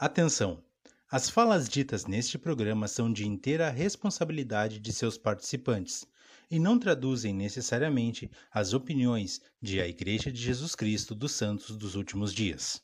[0.00, 0.62] Atenção!
[1.10, 6.06] As falas ditas neste programa são de inteira responsabilidade de seus participantes
[6.48, 11.96] e não traduzem necessariamente as opiniões de a Igreja de Jesus Cristo dos Santos dos
[11.96, 12.80] Últimos Dias.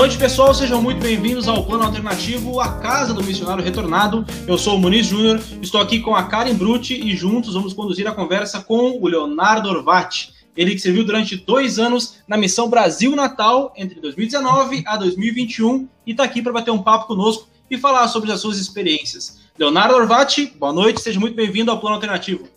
[0.00, 0.54] Noite, pessoal.
[0.54, 4.24] Sejam muito bem-vindos ao Plano Alternativo, a casa do missionário retornado.
[4.48, 8.08] Eu sou o Muniz Júnior, estou aqui com a Karen Brutti e juntos vamos conduzir
[8.08, 10.32] a conversa com o Leonardo Orvati.
[10.56, 16.12] Ele que serviu durante dois anos na missão Brasil Natal entre 2019 a 2021 e
[16.12, 19.42] está aqui para bater um papo conosco e falar sobre as suas experiências.
[19.58, 22.48] Leonardo Orvati, boa noite, seja muito bem-vindo ao Plano Alternativo.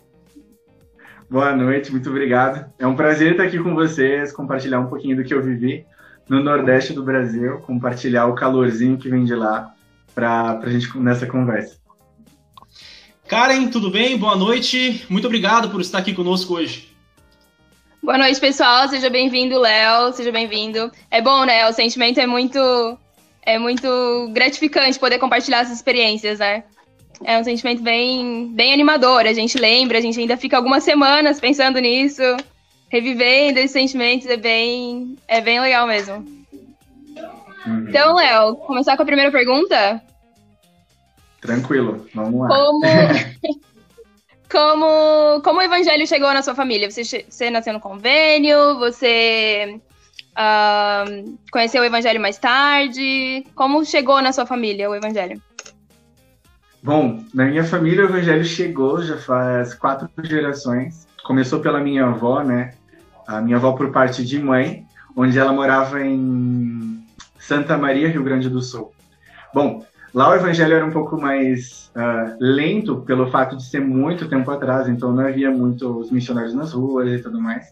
[1.28, 2.72] Boa noite, muito obrigado.
[2.78, 5.84] É um prazer estar aqui com vocês, compartilhar um pouquinho do que eu vivi
[6.28, 9.74] no Nordeste do Brasil, compartilhar o calorzinho que vem de lá
[10.14, 11.76] para a gente nessa conversa.
[13.28, 14.16] Karen, tudo bem?
[14.16, 15.04] Boa noite.
[15.08, 16.94] Muito obrigado por estar aqui conosco hoje.
[18.02, 18.86] Boa noite, pessoal.
[18.88, 20.12] Seja bem-vindo, Léo.
[20.12, 20.92] Seja bem-vindo.
[21.10, 21.66] É bom, né?
[21.68, 22.58] O sentimento é muito
[23.46, 26.64] é muito gratificante poder compartilhar essas experiências, né?
[27.24, 29.26] É um sentimento bem, bem animador.
[29.26, 32.22] A gente lembra, a gente ainda fica algumas semanas pensando nisso
[32.94, 36.14] revivendo esses sentimentos é bem, é bem legal mesmo.
[37.66, 37.88] Uhum.
[37.88, 40.00] Então, Léo, começar com a primeira pergunta?
[41.40, 42.48] Tranquilo, vamos lá.
[42.48, 42.82] Como,
[44.48, 46.88] como, como o evangelho chegou na sua família?
[46.88, 48.78] Você, você nasceu no convênio?
[48.78, 49.80] Você
[50.38, 53.44] uh, conheceu o evangelho mais tarde?
[53.56, 55.42] Como chegou na sua família o evangelho?
[56.80, 61.08] Bom, na minha família o evangelho chegou já faz quatro gerações.
[61.24, 62.72] Começou pela minha avó, né?
[63.26, 64.86] A minha avó por parte de mãe,
[65.16, 67.02] onde ela morava em
[67.38, 68.92] Santa Maria, Rio Grande do Sul.
[69.52, 74.28] Bom, lá o evangelho era um pouco mais uh, lento pelo fato de ser muito
[74.28, 77.68] tempo atrás, então não havia muitos missionários nas ruas e tudo mais.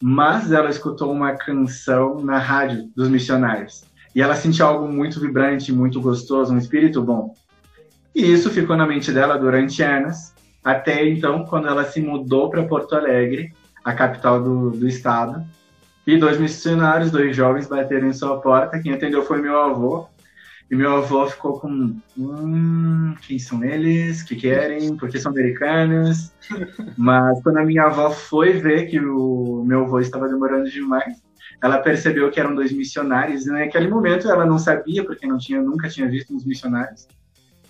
[0.00, 5.72] Mas ela escutou uma canção na rádio dos missionários e ela sentiu algo muito vibrante,
[5.72, 7.34] muito gostoso, um espírito bom.
[8.14, 10.32] E isso ficou na mente dela durante anos,
[10.64, 13.52] até então quando ela se mudou para Porto Alegre
[13.88, 15.42] a capital do, do estado.
[16.06, 18.78] E dois missionários, dois jovens, bateram em sua porta.
[18.80, 20.06] Quem atendeu foi meu avô.
[20.70, 24.20] E meu avô ficou com: hum, quem são eles?
[24.20, 24.94] O que querem?
[24.96, 26.32] Por que são americanos?
[26.98, 31.22] Mas quando a minha avó foi ver que o meu avô estava demorando demais,
[31.62, 33.46] ela percebeu que eram dois missionários.
[33.46, 37.08] E naquele momento ela não sabia, porque não tinha, nunca tinha visto uns missionários.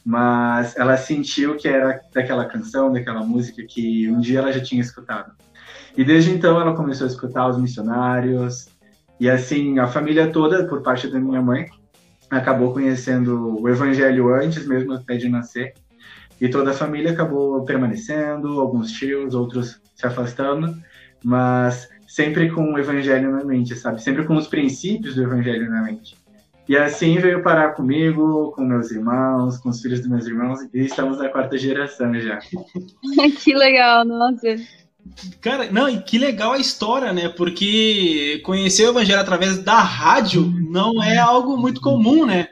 [0.04, 4.80] Mas ela sentiu que era daquela canção, daquela música que um dia ela já tinha
[4.80, 5.32] escutado.
[5.98, 8.68] E desde então ela começou a escutar os missionários.
[9.18, 11.66] E assim, a família toda, por parte da minha mãe,
[12.30, 15.74] acabou conhecendo o evangelho antes mesmo até de nascer.
[16.40, 20.72] E toda a família acabou permanecendo, alguns tios, outros se afastando,
[21.24, 24.00] mas sempre com o evangelho na mente, sabe?
[24.00, 26.16] Sempre com os princípios do evangelho na mente.
[26.68, 30.80] E assim veio parar comigo, com meus irmãos, com os filhos dos meus irmãos, e
[30.80, 32.38] estamos na quarta geração já.
[33.42, 34.54] que legal, nossa.
[35.40, 37.28] Cara, não, e que legal a história, né?
[37.28, 42.48] Porque conhecer o Evangelho através da rádio não é algo muito comum, né?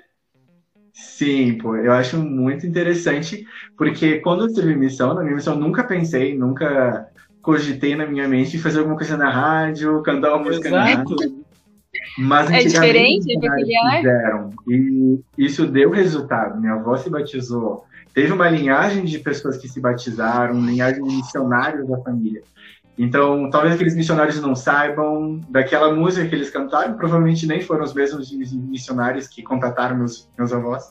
[0.92, 3.46] Sim, pô, eu acho muito interessante,
[3.76, 7.08] porque quando eu tive missão, na minha missão, eu nunca pensei, nunca
[7.42, 10.84] cogitei na minha mente fazer alguma coisa na rádio, cantar uma música Exato.
[10.84, 11.44] na rádio.
[12.18, 13.96] Mas é diferente, é peculiar.
[13.98, 16.58] Fizeram, e isso deu resultado.
[16.60, 17.84] Minha avó se batizou,
[18.16, 22.42] teve uma linhagem de pessoas que se batizaram, linhagem de missionários da família.
[22.96, 27.92] Então, talvez aqueles missionários não saibam daquela música que eles cantaram, provavelmente nem foram os
[27.92, 30.90] mesmos missionários que contataram meus, meus avós.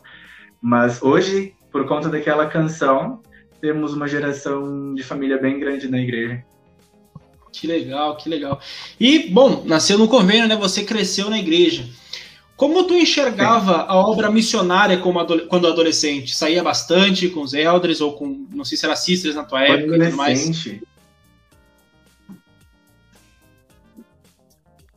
[0.61, 3.23] Mas hoje, por conta daquela canção,
[3.59, 6.45] temos uma geração de família bem grande na igreja.
[7.51, 8.59] Que legal, que legal.
[8.99, 10.55] E, bom, nasceu no convênio, né?
[10.57, 11.89] Você cresceu na igreja.
[12.55, 16.35] Como tu enxergava a obra missionária como ado quando adolescente?
[16.35, 19.97] Saía bastante com os elders ou com, não sei se era sisters na tua época
[19.97, 20.39] e tudo mais?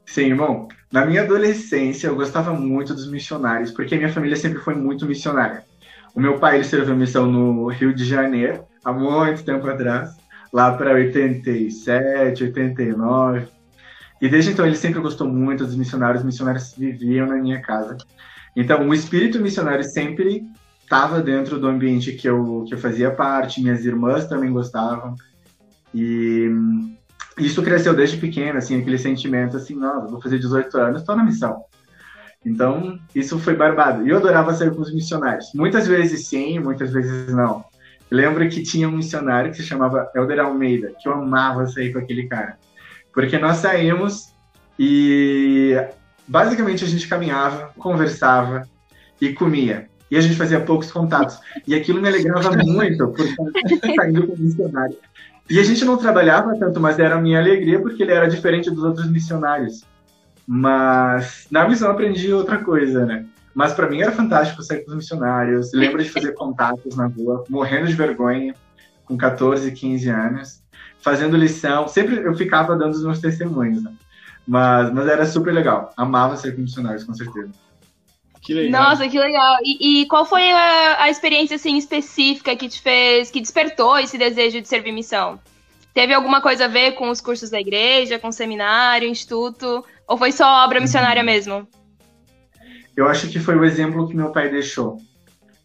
[0.07, 0.69] Sim, irmão.
[0.91, 5.65] Na minha adolescência, eu gostava muito dos missionários, porque minha família sempre foi muito missionária.
[6.15, 10.17] O meu pai ele serviu missão no Rio de Janeiro, há muito tempo atrás,
[10.53, 13.58] lá para 87, 89.
[14.21, 17.97] E desde então ele sempre gostou muito dos missionários, os missionários viviam na minha casa.
[18.57, 20.45] Então o espírito missionário sempre
[20.83, 25.15] estava dentro do ambiente que eu, que eu fazia parte, minhas irmãs também gostavam.
[25.95, 26.51] E
[27.39, 31.25] isso cresceu desde pequeno, assim, aquele sentimento assim, nossa, vou fazer 18 anos, estou na
[31.25, 31.65] missão.
[32.45, 34.07] Então, isso foi barbado.
[34.07, 35.51] E eu adorava sair com os missionários.
[35.55, 37.65] Muitas vezes sim, muitas vezes não.
[38.11, 41.99] Lembro que tinha um missionário que se chamava Elder Almeida, que eu amava sair com
[41.99, 42.57] aquele cara.
[43.13, 44.33] Porque nós saímos
[44.79, 45.75] e
[46.27, 48.69] basicamente a gente caminhava, conversava
[49.21, 49.89] e comia.
[50.11, 51.39] E a gente fazia poucos contatos.
[51.67, 54.97] E aquilo me alegrava muito, por estar saindo com o missionário.
[55.51, 58.71] E a gente não trabalhava tanto, mas era a minha alegria, porque ele era diferente
[58.71, 59.85] dos outros missionários.
[60.47, 63.27] Mas na missão aprendi outra coisa, né?
[63.55, 65.73] Mas para mim era fantástico sair com os missionários.
[65.73, 68.55] Lembro de fazer contatos na rua, morrendo de vergonha,
[69.05, 70.63] com 14, 15 anos,
[71.01, 71.89] fazendo lição.
[71.89, 73.93] Sempre eu ficava dando os meus testemunhos, né?
[74.47, 75.93] Mas, mas era super legal.
[75.97, 77.51] Amava ser com missionários, com certeza.
[78.41, 78.83] Que legal.
[78.83, 79.59] Nossa, que legal.
[79.63, 84.17] E, e qual foi a, a, experiência assim específica que te fez, que despertou esse
[84.17, 85.39] desejo de servir missão?
[85.93, 89.85] Teve alguma coisa a ver com os cursos da igreja, com o seminário, instituto?
[90.07, 91.69] Ou foi só obra missionária mesmo?
[92.97, 94.97] Eu acho que foi o exemplo que meu pai deixou.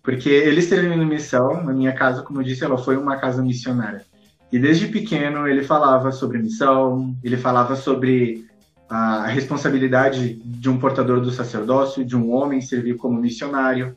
[0.01, 4.05] Porque ele servindo missão, na minha casa, como eu disse, ela foi uma casa missionária.
[4.53, 8.45] E desde pequeno ele falava sobre missão, ele falava sobre
[8.87, 13.95] a responsabilidade de um portador do sacerdócio, de um homem servir como missionário.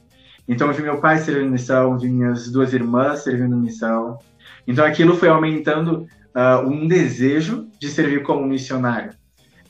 [0.49, 4.19] Então eu vi meu pai servindo missão, vi minhas duas irmãs servindo missão.
[4.67, 9.13] Então aquilo foi aumentando uh, um desejo de servir como missionário.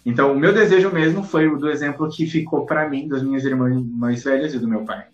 [0.04, 3.44] Então, o meu desejo mesmo foi o do exemplo que ficou para mim, das minhas
[3.44, 5.06] irmãs mais velhas e do meu pai.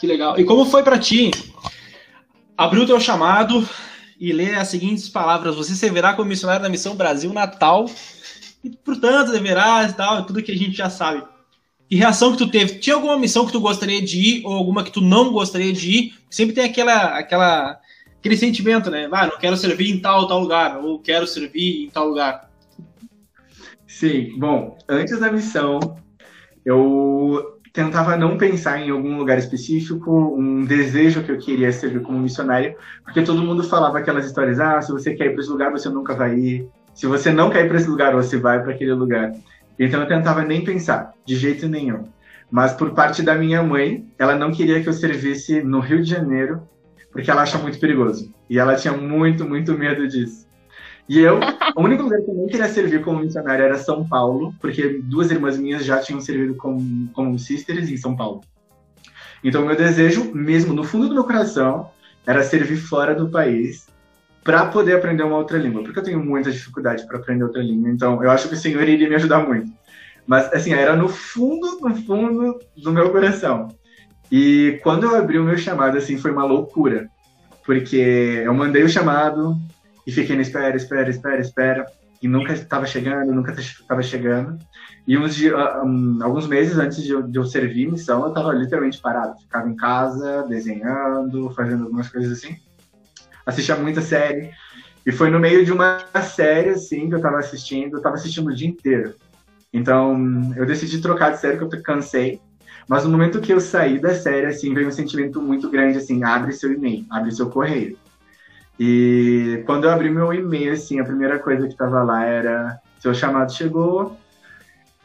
[0.00, 0.40] Que legal.
[0.40, 1.30] E como foi para ti
[2.56, 3.66] abrir o teu chamado
[4.18, 7.86] e ler as seguintes palavras: Você servirá como missionário da Missão Brasil Natal
[8.62, 11.22] e, portanto, deverá e tal, tudo que a gente já sabe.
[11.88, 12.78] Que reação que tu teve?
[12.78, 15.90] Tinha alguma missão que tu gostaria de ir ou alguma que tu não gostaria de
[15.90, 16.14] ir?
[16.30, 17.78] Sempre tem aquela, aquela,
[18.18, 19.08] aquele sentimento, né?
[19.12, 22.50] Ah, não quero servir em tal tal lugar ou quero servir em tal lugar.
[23.86, 25.78] Sim, bom, antes da missão,
[26.64, 32.20] eu tentava não pensar em algum lugar específico, um desejo que eu queria servir como
[32.20, 35.72] missionário, porque todo mundo falava aquelas histórias: ah, se você quer ir para esse lugar,
[35.72, 36.68] você nunca vai ir.
[36.94, 39.32] Se você não quer ir para esse lugar, você vai para aquele lugar.
[39.76, 42.04] Então eu tentava nem pensar, de jeito nenhum.
[42.48, 46.08] Mas por parte da minha mãe, ela não queria que eu servisse no Rio de
[46.08, 46.62] Janeiro,
[47.10, 48.32] porque ela acha muito perigoso.
[48.48, 50.46] E ela tinha muito, muito medo disso.
[51.08, 51.38] E eu,
[51.76, 55.30] o único lugar que eu não queria servir como missionária era São Paulo, porque duas
[55.30, 58.40] irmãs minhas já tinham servido como, como sisters em São Paulo.
[59.42, 61.90] Então, meu desejo, mesmo no fundo do meu coração,
[62.26, 63.86] era servir fora do país
[64.42, 67.90] para poder aprender uma outra língua, porque eu tenho muita dificuldade para aprender outra língua.
[67.90, 69.70] Então, eu acho que o Senhor iria me ajudar muito.
[70.26, 73.68] Mas, assim, era no fundo, no fundo do meu coração.
[74.32, 77.08] E quando eu abri o meu chamado, assim, foi uma loucura.
[77.64, 79.56] Porque eu mandei o chamado,
[80.06, 81.86] e fiquei na espera, espera, espera, espera,
[82.22, 84.58] e nunca estava chegando, nunca estava chegando.
[85.06, 88.28] E uns dias, ah, um, alguns meses antes de eu, de eu servir missão, eu
[88.28, 89.38] estava literalmente parado.
[89.40, 92.56] Ficava em casa, desenhando, fazendo algumas coisas assim.
[93.44, 94.50] Assistia muita série.
[95.04, 97.92] E foi no meio de uma série, assim, que eu estava assistindo.
[97.92, 99.14] Eu estava assistindo o dia inteiro.
[99.70, 100.16] Então,
[100.56, 102.40] eu decidi trocar de série, que eu cansei.
[102.88, 106.24] Mas no momento que eu saí da série, assim, veio um sentimento muito grande, assim,
[106.24, 107.98] abre seu e-mail, abre seu correio.
[108.78, 113.14] E quando eu abri meu e-mail, assim, a primeira coisa que tava lá era seu
[113.14, 114.18] chamado chegou.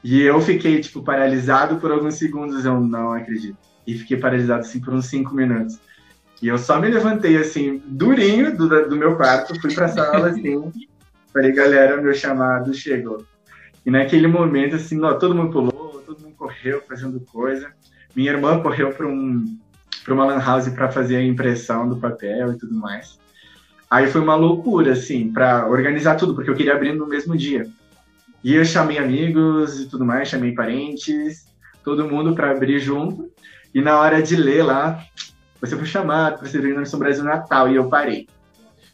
[0.04, 3.58] E eu fiquei, tipo, paralisado por alguns segundos, eu não acredito.
[3.86, 5.80] E fiquei paralisado, assim, por uns cinco minutos.
[6.42, 10.72] E eu só me levantei, assim, durinho do, do meu quarto, fui pra sala, assim,
[11.34, 13.26] falei, galera, meu chamado chegou.
[13.86, 17.72] E naquele momento, assim, ó, todo mundo pulou, todo mundo correu fazendo coisa.
[18.16, 19.58] Minha irmã correu para um,
[20.04, 23.19] pra uma lan house para fazer a impressão do papel e tudo mais.
[23.90, 27.68] Aí foi uma loucura, assim, para organizar tudo, porque eu queria abrir no mesmo dia.
[28.44, 31.48] E eu chamei amigos e tudo mais, chamei parentes,
[31.84, 33.32] todo mundo para abrir junto.
[33.74, 35.04] E na hora de ler lá,
[35.60, 38.28] você foi chamado para você vir na Missão Brasil Natal, e eu parei.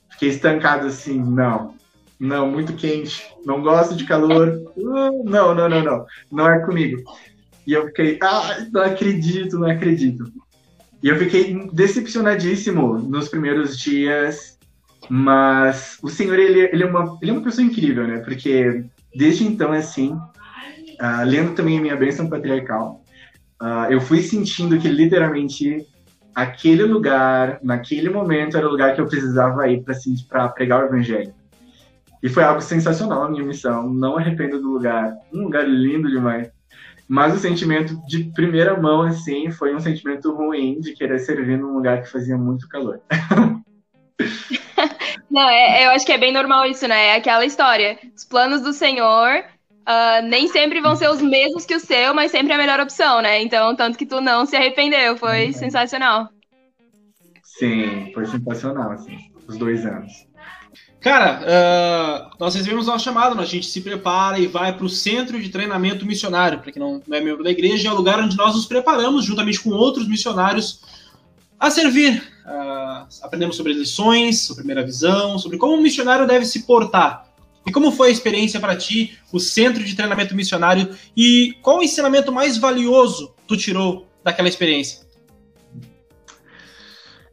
[0.10, 1.76] Fiquei estancado assim, não,
[2.18, 7.04] não, muito quente, não gosto de calor, uh, não, não, não, não, não é comigo.
[7.68, 10.32] E eu fiquei, ah, não acredito, não acredito.
[11.04, 14.55] E eu fiquei decepcionadíssimo nos primeiros dias
[15.10, 18.20] mas o Senhor, ele, ele, é uma, ele é uma pessoa incrível, né?
[18.20, 23.02] Porque desde então, assim, uh, lendo também a minha bênção patriarcal,
[23.62, 25.86] uh, eu fui sentindo que literalmente
[26.34, 29.84] aquele lugar, naquele momento, era o lugar que eu precisava ir
[30.28, 31.34] para pregar o evangelho.
[32.22, 33.88] E foi algo sensacional a minha missão.
[33.88, 35.16] Não arrependo do lugar.
[35.32, 36.50] Um lugar lindo demais.
[37.08, 41.76] Mas o sentimento de primeira mão, assim, foi um sentimento ruim de querer servir num
[41.76, 43.00] lugar que fazia muito calor.
[45.36, 47.08] Não, é, eu acho que é bem normal isso, né?
[47.08, 48.00] É aquela história.
[48.16, 49.44] Os planos do Senhor
[49.86, 52.80] uh, nem sempre vão ser os mesmos que o seu, mas sempre é a melhor
[52.80, 53.42] opção, né?
[53.42, 55.52] Então, tanto que tu não se arrependeu, foi uhum.
[55.52, 56.30] sensacional.
[57.44, 60.26] Sim, foi sensacional, assim, os dois anos.
[61.02, 65.38] Cara, uh, nós recebemos uma chamada, a gente se prepara e vai para o Centro
[65.38, 66.60] de Treinamento Missionário.
[66.60, 69.26] Para quem não, não é membro da igreja, é o lugar onde nós nos preparamos,
[69.26, 70.80] juntamente com outros missionários,
[71.60, 72.35] a servir.
[72.46, 77.26] Uh, aprendemos sobre lições, sobre primeira visão, sobre como um missionário deve se portar.
[77.66, 81.84] E como foi a experiência para ti, o Centro de Treinamento Missionário, e qual o
[81.84, 85.06] ensinamento mais valioso tu tirou daquela experiência?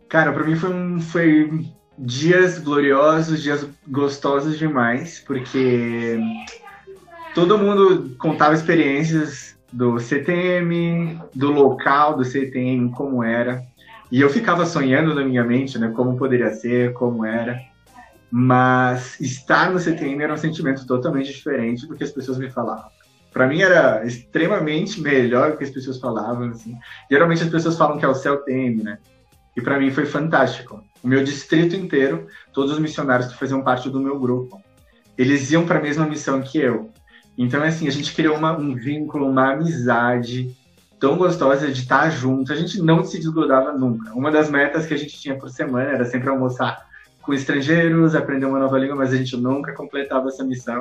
[0.08, 1.66] Cara, para mim foi, um, foi
[1.98, 6.18] dias gloriosos, dias gostosos demais, porque
[7.34, 13.62] todo mundo contava experiências do CTM, do local do CTM, como era.
[14.12, 17.58] E eu ficava sonhando na minha mente, né, como poderia ser, como era.
[18.30, 22.90] Mas estar no CTM era um sentimento totalmente diferente do que as pessoas me falavam.
[23.32, 26.76] Para mim era extremamente melhor do que as pessoas falavam, assim.
[27.10, 28.98] Geralmente as pessoas falam que é o CELTM, né?
[29.56, 30.84] E para mim foi fantástico.
[31.02, 34.60] O meu distrito inteiro, todos os missionários que faziam parte do meu grupo,
[35.16, 36.90] eles iam para a mesma missão que eu.
[37.38, 40.54] Então, assim, a gente criou uma, um vínculo, uma amizade
[41.02, 42.52] tão gostosa de estar junto.
[42.52, 44.14] A gente não se desgrudava nunca.
[44.14, 46.86] Uma das metas que a gente tinha por semana era sempre almoçar
[47.20, 50.80] com estrangeiros, aprender uma nova língua, mas a gente nunca completava essa missão,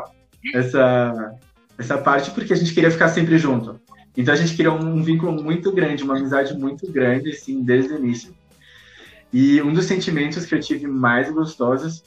[0.53, 1.33] essa,
[1.75, 3.81] essa parte, porque a gente queria ficar sempre junto.
[4.15, 7.97] Então a gente criou um vínculo muito grande, uma amizade muito grande, assim, desde o
[7.97, 8.31] início.
[9.33, 12.03] E um dos sentimentos que eu tive mais gostosos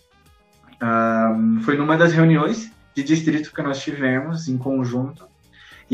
[0.81, 5.27] um, foi numa das reuniões de distrito que nós tivemos em conjunto.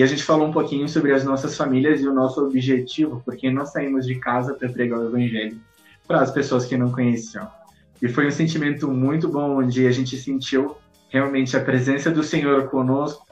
[0.00, 3.50] E a gente falou um pouquinho sobre as nossas famílias e o nosso objetivo, porque
[3.50, 5.61] nós saímos de casa para pregar o evangelho
[6.09, 7.47] para as pessoas que não conheciam.
[8.00, 10.75] E foi um sentimento muito bom, onde a gente sentiu
[11.11, 13.26] realmente a presença do Senhor conosco,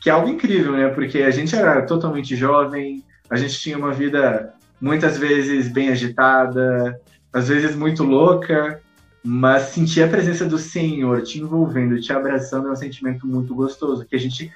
[0.00, 0.88] que é algo incrível, né?
[0.88, 7.00] Porque a gente era totalmente jovem, a gente tinha uma vida muitas vezes bem agitada,
[7.32, 8.82] às vezes muito louca,
[9.22, 14.04] mas sentir a presença do Senhor te envolvendo, te abraçando é um sentimento muito gostoso,
[14.04, 14.50] que a gente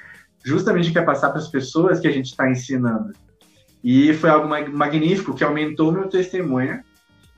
[0.47, 3.13] justamente quer passar para as pessoas que a gente está ensinando.
[3.83, 6.81] E foi algo magnífico que aumentou meu testemunho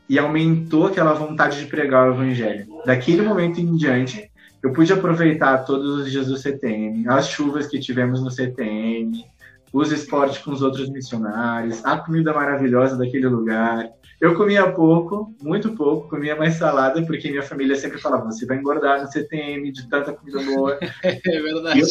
[0.06, 2.66] e aumentou aquela vontade de pregar o evangelho.
[2.84, 4.30] Daquele momento em diante,
[4.62, 9.24] eu pude aproveitar todos os dias do CTM, as chuvas que tivemos no CTM,
[9.72, 13.88] os esportes com os outros missionários, a comida maravilhosa daquele lugar.
[14.20, 18.58] Eu comia pouco, muito pouco, comia mais salada, porque minha família sempre falava: você vai
[18.58, 20.76] engordar no CTM de tanta comida boa.
[21.04, 21.78] é verdade.
[21.78, 21.82] E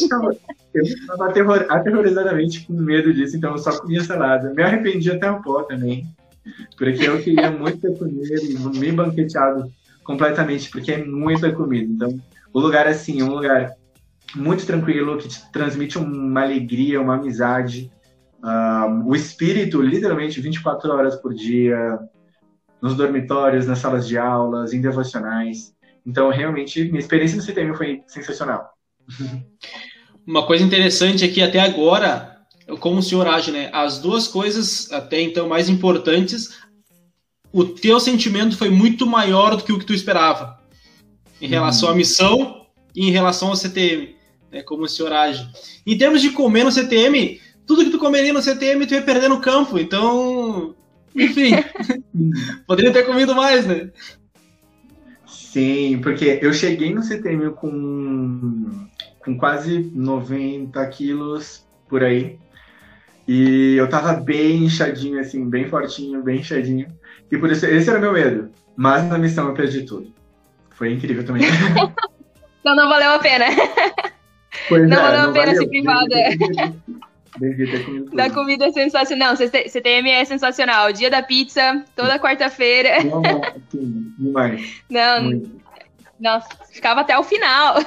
[0.74, 4.52] eu estava aterror, aterrorizadamente com medo disso, então eu só comia salada.
[4.52, 6.06] Me arrependi até um pó também,
[6.76, 9.72] porque eu queria muito ter comido e me banqueteado
[10.04, 11.90] completamente, porque é muita comida.
[11.90, 12.20] Então,
[12.52, 13.74] o lugar assim, é um lugar
[14.36, 17.90] muito tranquilo, que te transmite uma alegria, uma amizade.
[18.42, 21.98] Um, o espírito, literalmente, 24 horas por dia,
[22.80, 25.74] nos dormitórios, nas salas de aulas, em devocionais.
[26.06, 28.70] Então, realmente, minha experiência no CTM foi sensacional.
[30.26, 32.38] Uma coisa interessante é que até agora,
[32.80, 33.70] como o senhor age, né?
[33.72, 36.58] As duas coisas, até então, mais importantes,
[37.52, 40.58] o teu sentimento foi muito maior do que o que tu esperava.
[41.40, 41.98] Em relação à uhum.
[41.98, 44.18] missão e em relação ao CTM
[44.50, 45.48] né, como o senhor age.
[45.86, 49.28] Em termos de comer no CTM, tudo que tu comeria no CTM tu ia perder
[49.28, 50.74] no campo, então,
[51.14, 51.52] enfim,
[52.66, 53.90] poderia ter comido mais, né?
[55.26, 58.86] Sim, porque eu cheguei no CTM com,
[59.18, 62.38] com quase 90 quilos por aí.
[63.26, 66.86] E eu tava bem inchadinho, assim, bem fortinho, bem inchadinho.
[67.30, 68.50] E por isso, esse era meu medo.
[68.76, 70.12] Mas na missão eu perdi tudo.
[70.70, 71.42] Foi incrível também.
[72.60, 73.46] então não valeu a pena.
[74.68, 75.52] Pois não é, valeu a pena
[78.12, 79.34] da comida é sensacional.
[79.36, 80.92] CTM é sensacional.
[80.92, 82.98] Dia da pizza, toda quarta-feira.
[84.18, 84.82] Demais.
[84.90, 85.60] Não, Muito.
[86.18, 87.78] nossa, ficava até o final.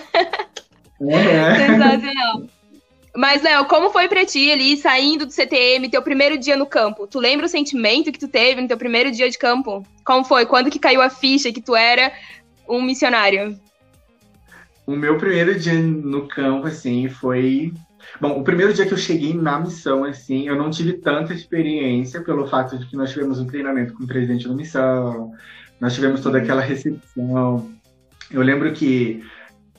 [1.01, 1.55] É.
[1.67, 2.43] Sensacional.
[3.15, 7.05] Mas, Léo, como foi pra ti ali, saindo do CTM, teu primeiro dia no campo?
[7.05, 9.85] Tu lembra o sentimento que tu teve no teu primeiro dia de campo?
[10.05, 10.45] Como foi?
[10.45, 12.13] Quando que caiu a ficha que tu era
[12.69, 13.59] um missionário?
[14.87, 17.73] O meu primeiro dia no campo, assim, foi.
[18.21, 22.21] Bom, o primeiro dia que eu cheguei na missão, assim, eu não tive tanta experiência
[22.21, 25.31] pelo fato de que nós tivemos um treinamento com o presidente da missão,
[25.79, 27.67] nós tivemos toda aquela recepção.
[28.29, 29.23] Eu lembro que,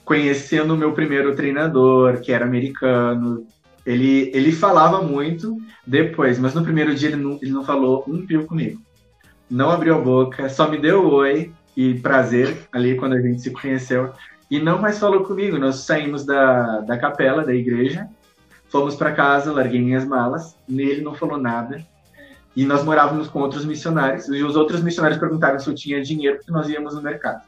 [0.05, 3.47] conhecendo o meu primeiro treinador, que era americano,
[3.87, 5.57] ele, ele falava muito
[5.87, 8.83] depois, mas no primeiro dia ele não, ele não falou um pio comigo.
[9.49, 13.53] Não abriu a boca, só me deu oi e prazer ali quando a gente se
[13.53, 14.13] conheceu.
[14.51, 15.59] e não mais falou comigo.
[15.59, 18.09] Nós saímos da, da capela, da igreja,
[18.73, 21.85] fomos para casa, larguei minhas malas, nele não falou nada.
[22.57, 26.39] E nós morávamos com outros missionários, e os outros missionários perguntaram se eu tinha dinheiro,
[26.39, 27.43] porque nós íamos no mercado.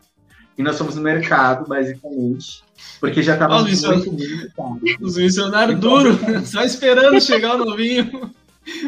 [0.57, 2.63] E nós fomos no mercado, basicamente,
[3.01, 8.31] porque já estava muito, muito Os missionários então, duros, só esperando chegar o novinho.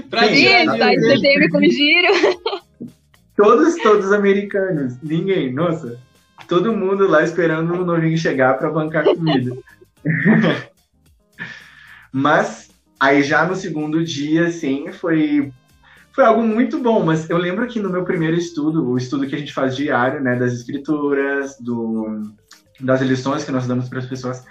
[0.09, 2.40] pra Isso, aí setembro com giro.
[3.37, 4.95] Todos, todos americanos.
[5.02, 5.99] Ninguém, nossa.
[6.49, 9.57] Todo mundo lá esperando o novinho chegar para bancar comida.
[12.18, 15.52] Mas aí já no segundo dia, assim, foi
[16.12, 19.35] foi algo muito bom, mas eu lembro que no meu primeiro estudo, o estudo que
[19.35, 22.23] a gente faz diário, né, das escrituras, do,
[22.80, 24.42] das lições que nós damos para as pessoas,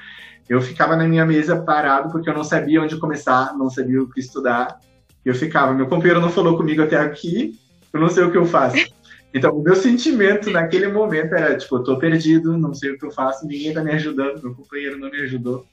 [0.47, 4.07] eu ficava na minha mesa parado porque eu não sabia onde começar, não sabia o
[4.11, 4.79] que estudar.
[5.25, 7.59] Eu ficava, meu companheiro não falou comigo até aqui,
[7.91, 8.77] eu não sei o que eu faço.
[9.33, 13.05] Então, o meu sentimento naquele momento era, tipo, eu tô perdido, não sei o que
[13.07, 15.65] eu faço, ninguém tá me ajudando, meu companheiro não me ajudou.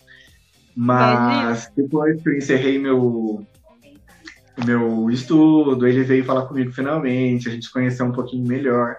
[0.75, 3.47] Mas depois que eu encerrei meu,
[4.65, 8.97] meu estudo, ele veio falar comigo finalmente, a gente conheceu um pouquinho melhor.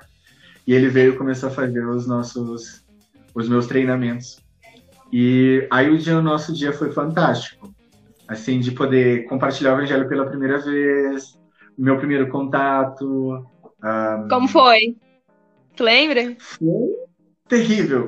[0.66, 2.86] E ele veio começar a fazer os nossos,
[3.34, 4.38] os meus treinamentos.
[5.12, 7.74] E aí o dia, o nosso dia foi fantástico.
[8.28, 11.38] Assim, de poder compartilhar o evangelho pela primeira vez,
[11.78, 13.46] meu primeiro contato.
[13.84, 14.28] Um...
[14.30, 14.96] Como foi?
[15.76, 16.36] Tu lembra?
[16.40, 16.90] Foi
[17.48, 18.08] terrível.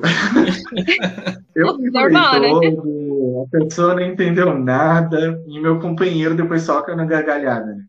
[1.54, 2.48] eu Normal, né?
[2.48, 3.05] todo,
[3.44, 7.84] a pessoa não entendeu nada e meu companheiro depois soca na gargalhada, né?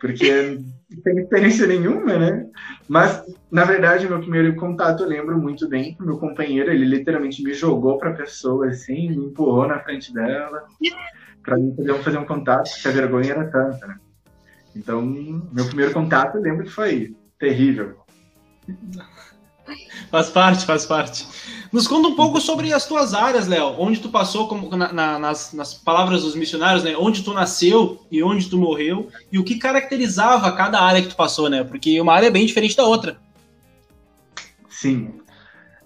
[0.00, 0.58] Porque
[0.90, 2.46] não tem experiência nenhuma, né?
[2.88, 5.96] Mas, na verdade, meu primeiro contato eu lembro muito bem.
[6.00, 10.64] Meu companheiro, ele literalmente me jogou pra pessoa, assim, me empurrou na frente dela,
[11.42, 13.96] pra mim poder fazer um contato, porque a vergonha era tanta, né?
[14.76, 17.96] Então, meu primeiro contato eu lembro que foi terrível.
[20.10, 21.26] Faz parte, faz parte.
[21.72, 23.74] Nos conta um pouco sobre as tuas áreas, Léo.
[23.78, 26.94] Onde tu passou, como, na, na, nas, nas, palavras dos missionários, né?
[26.96, 29.08] Onde tu nasceu e onde tu morreu.
[29.32, 31.64] E o que caracterizava cada área que tu passou, né?
[31.64, 33.16] Porque uma área é bem diferente da outra.
[34.68, 35.14] Sim.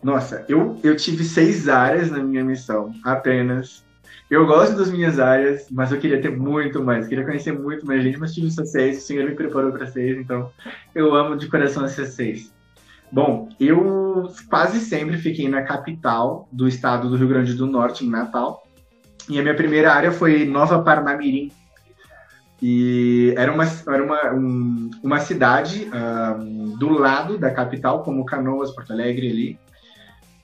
[0.03, 3.83] Nossa, eu, eu tive seis áreas na minha missão, apenas.
[4.31, 7.07] Eu gosto das minhas áreas, mas eu queria ter muito mais.
[7.07, 8.99] Queria conhecer muito mais gente, mas tive só seis.
[8.99, 10.51] O Senhor me preparou para seis, então
[10.95, 12.53] eu amo de coração essas seis.
[13.11, 18.11] Bom, eu quase sempre fiquei na capital do estado do Rio Grande do Norte, em
[18.11, 18.67] Natal.
[19.29, 21.51] E a minha primeira área foi Nova Parnamirim.
[22.61, 25.89] E era uma, era uma, um, uma cidade
[26.39, 29.59] um, do lado da capital, como Canoas, Porto Alegre ali.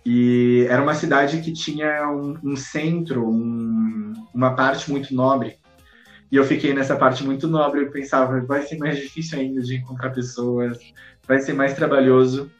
[0.06, 5.58] E era uma cidade que tinha um, um centro, um, uma parte muito nobre.
[6.34, 7.82] E eu fiquei nessa parte muito nobre.
[7.82, 10.76] Eu pensava, vai ser mais difícil ainda de encontrar pessoas,
[11.28, 12.50] vai ser mais trabalhoso.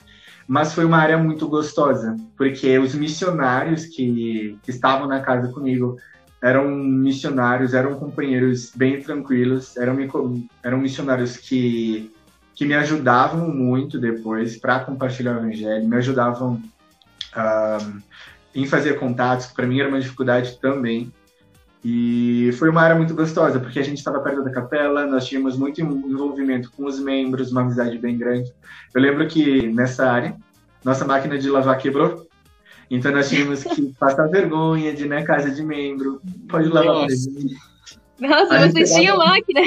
[0.47, 5.97] Mas foi uma área muito gostosa, porque os missionários que, que estavam na casa comigo
[6.41, 9.97] eram missionários, eram companheiros bem tranquilos, eram,
[10.63, 12.13] eram missionários que,
[12.55, 16.63] que me ajudavam muito depois para compartilhar o evangelho, me ajudavam
[17.35, 18.03] uh,
[18.55, 21.13] em fazer contatos, que para mim era uma dificuldade também.
[21.85, 25.55] E foi uma área muito gostosa, porque a gente estava perto da capela, nós tínhamos
[25.55, 28.51] muito envolvimento com os membros, uma amizade bem grande.
[28.95, 30.35] Eu lembro que nessa área,
[30.83, 32.27] nossa máquina de lavar quebrou,
[32.91, 37.31] então nós tínhamos que passar vergonha de ir na casa de membro, pode lavar Nossa,
[38.19, 39.61] Nossa você tinha máquina.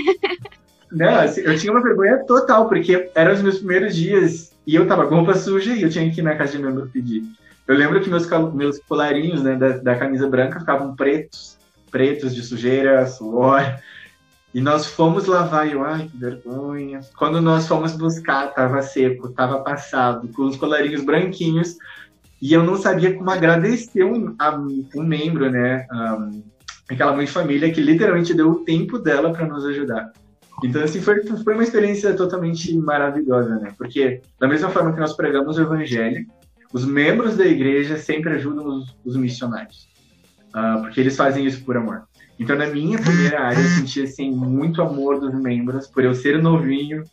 [0.92, 4.88] Não, assim, eu tinha uma vergonha total, porque eram os meus primeiros dias e eu
[4.88, 7.24] tava com roupa suja e eu tinha que ir na casa de membro pedir.
[7.68, 11.57] Eu lembro que meus, meus colarinhos né, da, da camisa branca ficavam pretos,
[11.90, 13.80] pretos de sujeira, suor.
[14.54, 17.02] E nós fomos lavar e eu, ai, que vergonha.
[17.18, 21.76] Quando nós fomos buscar, tava seco, tava passado, com os colarinhos branquinhos.
[22.42, 24.36] E eu não sabia como agradecer um,
[24.96, 25.86] um membro, né?
[25.92, 26.44] Um,
[26.90, 30.12] aquela mãe de família que literalmente deu o tempo dela para nos ajudar.
[30.64, 33.74] Então, assim, foi, foi uma experiência totalmente maravilhosa, né?
[33.78, 36.26] Porque, da mesma forma que nós pregamos o evangelho,
[36.74, 39.88] os membros da igreja sempre ajudam os, os missionários,
[40.58, 42.08] uh, porque eles fazem isso por amor.
[42.40, 46.42] Então, na minha primeira área, eu senti assim, muito amor dos membros, por eu ser
[46.42, 47.04] novinho,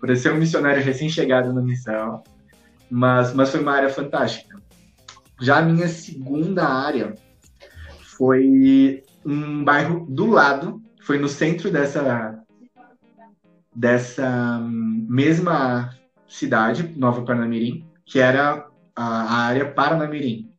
[0.00, 2.22] por eu ser um missionário recém-chegado na missão,
[2.90, 4.58] mas, mas foi uma área fantástica.
[5.40, 7.14] Já a minha segunda área
[8.16, 12.38] foi um bairro do lado, foi no centro dessa,
[13.74, 15.90] dessa mesma
[16.28, 20.53] cidade, Nova Parnamirim, que era a área Paranamirim.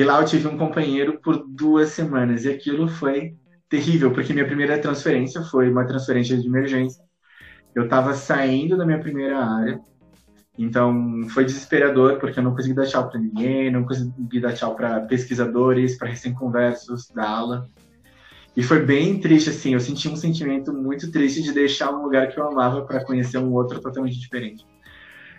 [0.00, 2.46] E lá eu tive um companheiro por duas semanas.
[2.46, 3.36] E aquilo foi
[3.68, 7.04] terrível, porque minha primeira transferência foi uma transferência de emergência.
[7.74, 9.78] Eu estava saindo da minha primeira área
[10.58, 14.74] Então foi desesperador porque eu não consegui dar tchau para ninguém, não consegui dar tchau
[14.74, 17.70] para pesquisadores, para recém-conversos da ala.
[18.56, 22.28] E foi bem triste, assim, eu senti um sentimento muito triste de deixar um lugar
[22.28, 24.66] que eu amava para conhecer um outro totalmente diferente.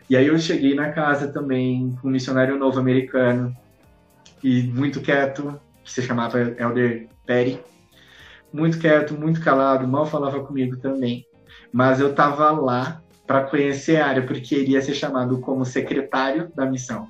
[0.09, 3.55] E aí eu cheguei na casa também com um missionário novo americano,
[4.43, 7.59] e muito quieto, que se chamava Elder Perry.
[8.51, 11.25] Muito quieto, muito calado, mal falava comigo também.
[11.71, 16.65] Mas eu estava lá para conhecer a área, porque iria ser chamado como secretário da
[16.65, 17.07] missão.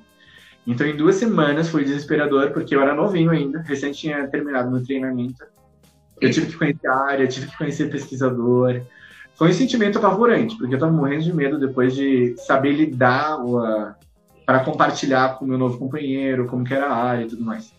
[0.64, 4.84] Então, em duas semanas foi desesperador, porque eu era novinho ainda, recém tinha terminado meu
[4.84, 5.44] treinamento.
[6.20, 8.80] Eu tive que conhecer a área, tive que conhecer pesquisador.
[9.34, 13.38] Foi um sentimento apavorante, porque eu estava morrendo de medo depois de saber lidar
[14.44, 17.72] para compartilhar com o meu novo companheiro, como que era a área e tudo mais.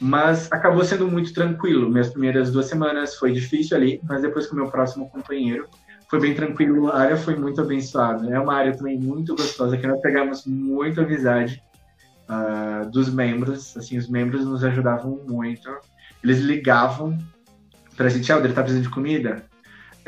[0.00, 1.90] Mas acabou sendo muito tranquilo.
[1.90, 5.68] Minhas primeiras duas semanas foi difícil ali, mas depois com o meu próximo companheiro
[6.08, 6.88] foi bem tranquilo.
[6.90, 8.32] A área foi muito abençoada.
[8.32, 11.62] É uma área também muito gostosa, que nós pegamos muita amizade
[12.28, 13.76] uh, dos membros.
[13.76, 15.68] Assim, os membros nos ajudavam muito.
[16.22, 17.18] Eles ligavam
[17.96, 19.44] pra gente, Helder, tá precisando de comida?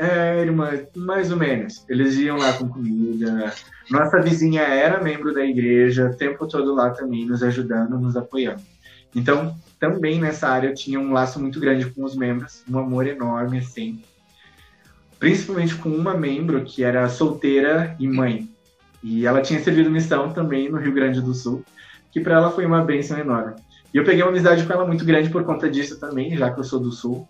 [0.01, 1.85] É, irmã, mais ou menos.
[1.87, 3.53] Eles iam lá com comida.
[3.87, 8.63] Nossa vizinha era membro da igreja, o tempo todo lá também, nos ajudando, nos apoiando.
[9.15, 13.05] Então, também nessa área eu tinha um laço muito grande com os membros, um amor
[13.05, 14.01] enorme, assim.
[15.19, 18.49] Principalmente com uma membro que era solteira e mãe.
[19.03, 21.63] E ela tinha servido missão também no Rio Grande do Sul,
[22.11, 23.53] que para ela foi uma bênção enorme.
[23.93, 26.59] E eu peguei uma amizade com ela muito grande por conta disso também, já que
[26.59, 27.27] eu sou do Sul.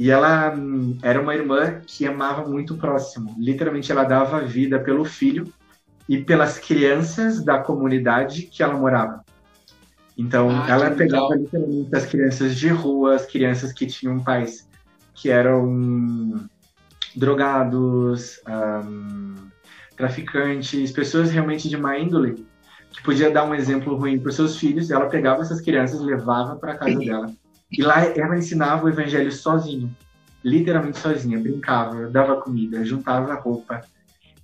[0.00, 0.54] E ela
[1.02, 3.36] era uma irmã que amava muito o próximo.
[3.38, 5.52] Literalmente, ela dava vida pelo filho
[6.08, 9.22] e pelas crianças da comunidade que ela morava.
[10.16, 11.38] Então, ah, ela pegava legal.
[11.42, 14.66] literalmente as crianças de rua, as crianças que tinham pais
[15.12, 16.48] que eram
[17.14, 19.34] drogados, um,
[19.98, 22.46] traficantes, pessoas realmente de má índole,
[22.90, 24.90] que podia dar um exemplo ruim para os seus filhos.
[24.90, 27.30] Ela pegava essas crianças, levava para casa dela
[27.70, 29.88] e lá ela ensinava o evangelho sozinha,
[30.44, 33.80] literalmente sozinha, brincava, dava comida, juntava roupa.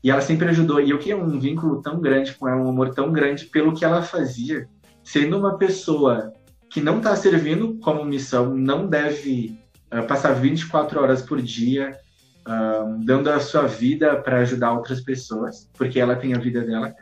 [0.02, 0.80] E ela sempre ajudou.
[0.80, 3.84] E eu queria um vínculo tão grande com ela, um amor tão grande pelo que
[3.84, 4.68] ela fazia.
[5.02, 6.32] Sendo uma pessoa
[6.70, 9.58] que não está servindo como missão, não deve
[9.92, 11.98] uh, passar 24 horas por dia
[12.46, 16.94] uh, dando a sua vida para ajudar outras pessoas, porque ela tem a vida dela.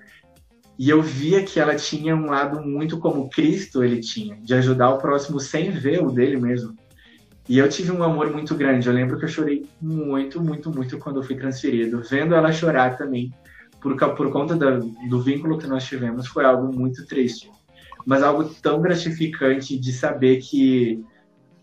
[0.78, 4.90] E eu via que ela tinha um lado muito como Cristo ele tinha, de ajudar
[4.90, 6.74] o próximo sem ver o dele mesmo.
[7.48, 8.88] E eu tive um amor muito grande.
[8.88, 12.02] Eu lembro que eu chorei muito, muito, muito quando eu fui transferido.
[12.02, 13.32] Vendo ela chorar também,
[13.80, 17.50] por, por conta do vínculo que nós tivemos, foi algo muito triste.
[18.06, 21.04] Mas algo tão gratificante de saber que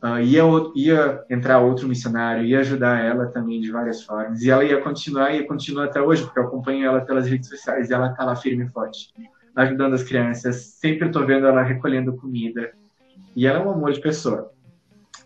[0.04, 0.44] Uh, ia,
[0.76, 4.42] ia entrar outro missionário, ia ajudar ela também de várias formas.
[4.42, 7.90] E ela ia continuar, e continua até hoje, porque eu acompanho ela pelas redes sociais
[7.90, 9.14] e ela está lá firme e forte,
[9.56, 10.56] ajudando as crianças.
[10.80, 12.72] Sempre estou vendo ela recolhendo comida.
[13.36, 14.52] E ela é um amor de pessoa.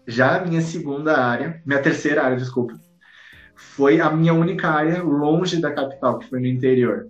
[0.05, 2.73] Já a minha segunda área, minha terceira área, desculpa,
[3.55, 7.07] foi a minha única área longe da capital, que foi no interior.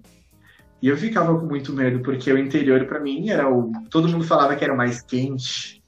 [0.81, 3.71] E eu ficava com muito medo, porque o interior, para mim, era o.
[3.89, 5.81] Todo mundo falava que era mais quente,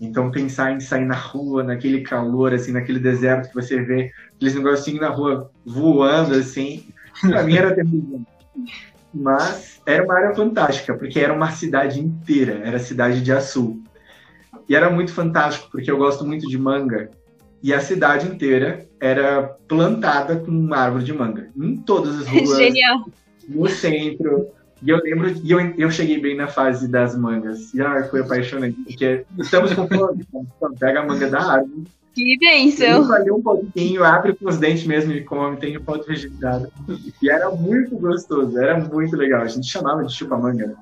[0.00, 4.54] então, pensar em sair na rua, naquele calor, assim, naquele deserto que você vê aqueles
[4.54, 6.86] negocinhos na rua voando, assim,
[7.20, 8.20] pra mim era terrível.
[9.12, 13.82] Mas era uma área fantástica, porque era uma cidade inteira, era a cidade de Açu.
[14.68, 17.10] E era muito fantástico, porque eu gosto muito de manga.
[17.60, 21.50] E a cidade inteira era plantada com uma árvore de manga.
[21.56, 22.54] Em todas as ruas.
[22.58, 23.04] Genial.
[23.48, 24.48] No centro,
[24.82, 27.72] e eu lembro, e eu, eu cheguei bem na fase das mangas.
[27.74, 30.24] E ah, foi apaixonante, porque estamos com fome.
[30.28, 31.84] Então, pega a manga da árvore.
[32.14, 33.06] Que bênção!
[33.06, 36.68] Valeu um pouquinho, abre com os dentes mesmo e come, tem o foto registrado.
[37.22, 39.42] E era muito gostoso, era muito legal.
[39.42, 40.74] A gente chamava de chupa-manga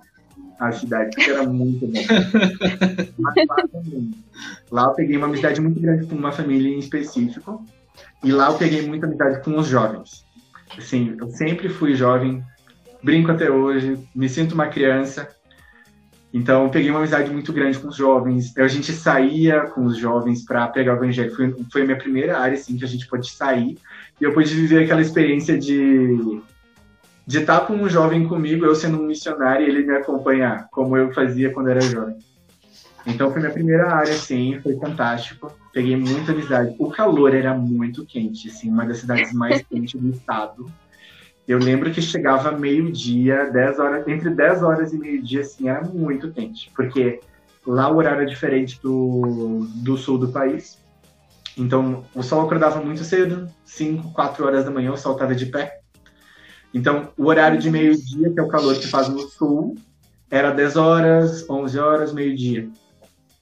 [0.58, 2.00] a cidade, porque era muito bom.
[3.18, 3.34] Lá.
[4.70, 7.64] Lá eu peguei uma amizade muito grande com uma família em específico.
[8.24, 10.24] E lá eu peguei muita amizade com os jovens.
[10.76, 12.42] Assim, eu sempre fui jovem,
[13.02, 15.28] brinco até hoje, me sinto uma criança.
[16.32, 18.56] Então, peguei uma amizade muito grande com os jovens.
[18.58, 21.34] A gente saía com os jovens para pregar o evangelho.
[21.34, 23.78] Foi, foi a minha primeira área, assim, que a gente pôde sair.
[24.20, 26.42] E eu pude viver aquela experiência de
[27.26, 30.96] de estar com um jovem comigo, eu sendo um missionário, e ele me acompanhar, como
[30.96, 32.16] eu fazia quando era jovem.
[33.04, 35.52] Então, foi minha primeira área, assim, foi fantástico.
[35.72, 36.74] Peguei muita amizade.
[36.78, 40.70] O calor era muito quente, assim, uma das cidades mais quentes do estado.
[41.46, 46.32] Eu lembro que chegava meio-dia, 10 horas, entre 10 horas e meio-dia, assim, era muito
[46.32, 47.20] quente, porque
[47.64, 50.78] lá o horário é diferente do, do sul do país.
[51.56, 55.46] Então, o sol acordava muito cedo, 5, 4 horas da manhã, o sol estava de
[55.46, 55.80] pé.
[56.74, 59.76] Então, o horário de meio-dia, que é o calor que faz no sul,
[60.28, 62.68] era 10 horas, 11 horas, meio-dia.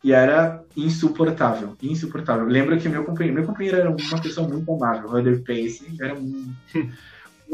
[0.05, 2.47] E era insuportável, insuportável.
[2.47, 6.53] Lembro que meu companheiro, meu companheiro era uma pessoa muito amável, o Pace, era um,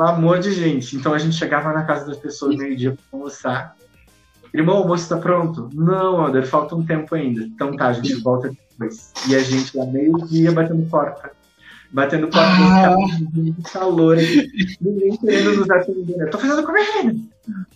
[0.05, 0.97] um amor de gente.
[0.97, 3.77] Então a gente chegava na casa das pessoas meio-dia para almoçar.
[4.53, 5.69] Irmão, o almoço está pronto?
[5.73, 7.43] Não, Elder, falta um tempo ainda.
[7.43, 9.13] Então tá, a gente volta depois.
[9.29, 11.31] E a gente lá meio-dia batendo porta.
[11.93, 12.97] Batendo porta, ah.
[13.73, 14.17] calor,
[14.81, 16.31] ninguém querendo nos atender.
[16.31, 17.17] Tô fazendo comida!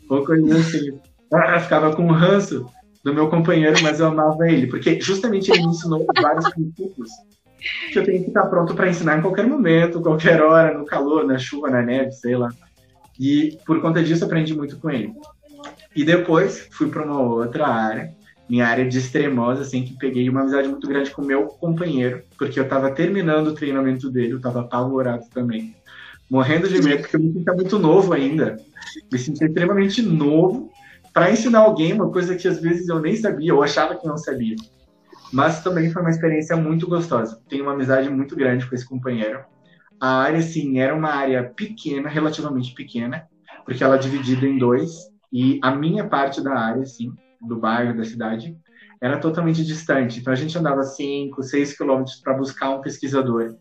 [0.08, 0.98] Ou coisa assim.
[1.32, 2.66] Ah, ficava com ranço
[3.02, 7.10] do meu companheiro, mas eu amava ele, porque justamente ele me ensinou vários princípios
[7.92, 11.24] que eu tenho que estar pronto para ensinar em qualquer momento, qualquer hora, no calor,
[11.24, 12.50] na chuva, na neve, sei lá.
[13.18, 15.12] E por conta disso aprendi muito com ele.
[15.94, 18.12] E depois fui para uma outra área,
[18.48, 22.58] minha área de extremosa, assim, que peguei uma amizade muito grande com meu companheiro, porque
[22.58, 25.74] eu estava terminando o treinamento dele, eu estava apavorado também.
[26.28, 28.56] Morrendo de medo, porque eu me sentia muito novo ainda.
[29.10, 30.70] Me sentia extremamente novo
[31.12, 34.18] para ensinar alguém uma coisa que às vezes eu nem sabia, ou achava que não
[34.18, 34.56] sabia.
[35.32, 37.40] Mas também foi uma experiência muito gostosa.
[37.48, 39.44] Tenho uma amizade muito grande com esse companheiro.
[40.00, 43.26] A área, sim, era uma área pequena, relativamente pequena,
[43.64, 44.90] porque ela é dividida em dois.
[45.32, 48.56] E a minha parte da área, sim, do bairro, da cidade,
[49.00, 50.20] era totalmente distante.
[50.20, 53.56] Então a gente andava 5, 6 quilômetros para buscar um pesquisador.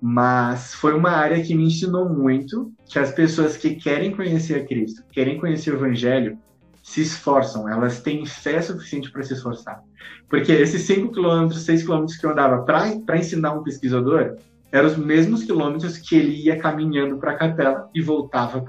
[0.00, 4.64] Mas foi uma área que me ensinou muito que as pessoas que querem conhecer a
[4.64, 6.38] Cristo, querem conhecer o Evangelho,
[6.90, 9.80] se esforçam, elas têm fé suficiente para se esforçar.
[10.28, 14.36] Porque esses 5 quilômetros, 6 quilômetros que eu andava para ensinar um pesquisador,
[14.72, 18.60] eram os mesmos quilômetros que ele ia caminhando para a capela e voltava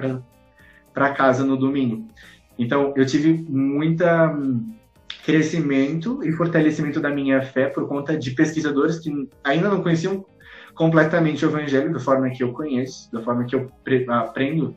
[0.94, 2.08] para casa no domingo.
[2.60, 4.72] Então, eu tive muita hum,
[5.26, 9.12] crescimento e fortalecimento da minha fé por conta de pesquisadores que
[9.44, 10.24] ainda não conheciam
[10.76, 13.72] completamente o evangelho da forma que eu conheço, da forma que eu
[14.10, 14.76] aprendo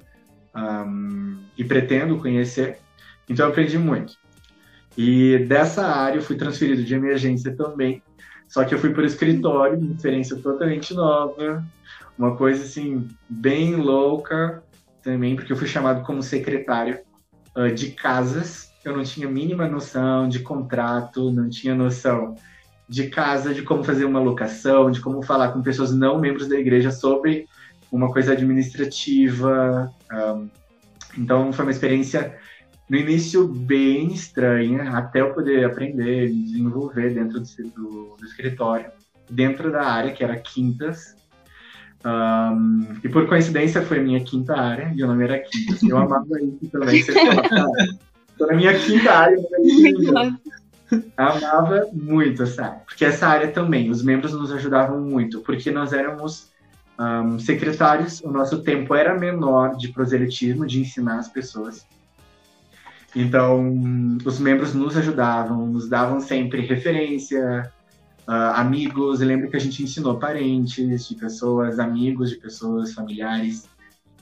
[0.56, 2.78] um, e pretendo conhecer.
[3.28, 4.14] Então eu aprendi muito.
[4.96, 8.02] E dessa área eu fui transferido de emergência também.
[8.46, 11.64] Só que eu fui para o escritório, uma experiência totalmente nova,
[12.16, 14.62] uma coisa assim, bem louca
[15.02, 17.00] também, porque eu fui chamado como secretário
[17.56, 18.72] uh, de casas.
[18.84, 22.36] Eu não tinha mínima noção de contrato, não tinha noção
[22.88, 26.58] de casa, de como fazer uma locação, de como falar com pessoas não membros da
[26.58, 27.46] igreja sobre
[27.90, 29.90] uma coisa administrativa.
[30.12, 30.48] Um,
[31.16, 32.36] então foi uma experiência
[32.88, 38.90] no início bem estranha, até eu poder aprender, me desenvolver dentro do, do, do escritório,
[39.30, 41.16] dentro da área que era Quintas.
[42.04, 45.82] Um, e por coincidência foi a minha quinta área, e o nome era Quintas.
[45.82, 46.26] Eu amava
[46.60, 47.02] isso também.
[47.02, 47.12] Você
[48.34, 49.38] Estou na minha quinta área,
[51.16, 52.82] amava muito essa área.
[52.84, 56.52] Porque essa área também, os membros nos ajudavam muito, porque nós éramos
[56.98, 61.86] um, secretários, o nosso tempo era menor de proselitismo, de ensinar as pessoas.
[63.14, 67.70] Então, os membros nos ajudavam, nos davam sempre referência,
[68.26, 69.20] uh, amigos.
[69.20, 73.68] Eu lembro que a gente ensinou parentes de pessoas, amigos de pessoas, familiares.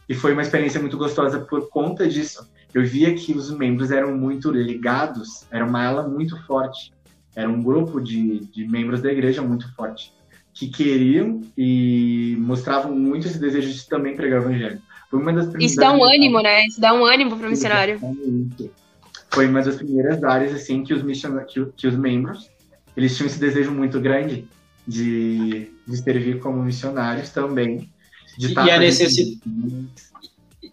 [0.09, 2.47] E foi uma experiência muito gostosa por conta disso.
[2.75, 6.93] Eu via que os membros eram muito ligados, era uma ala muito forte.
[7.35, 10.13] Era um grupo de, de membros da igreja muito forte,
[10.53, 14.83] que queriam e mostravam muito esse desejo de também pregar o evangelho.
[15.11, 16.67] Foi uma das Isso dá um ânimo, né?
[16.67, 17.95] Isso dá um ânimo para o missionário.
[17.95, 18.82] Exatamente
[19.33, 21.39] foi uma das primeiras áreas assim que os mission...
[21.47, 22.51] que, que os membros
[22.97, 24.45] eles tinham esse desejo muito grande
[24.87, 27.89] de, de servir como missionários também.
[28.39, 29.41] E, a necessidade,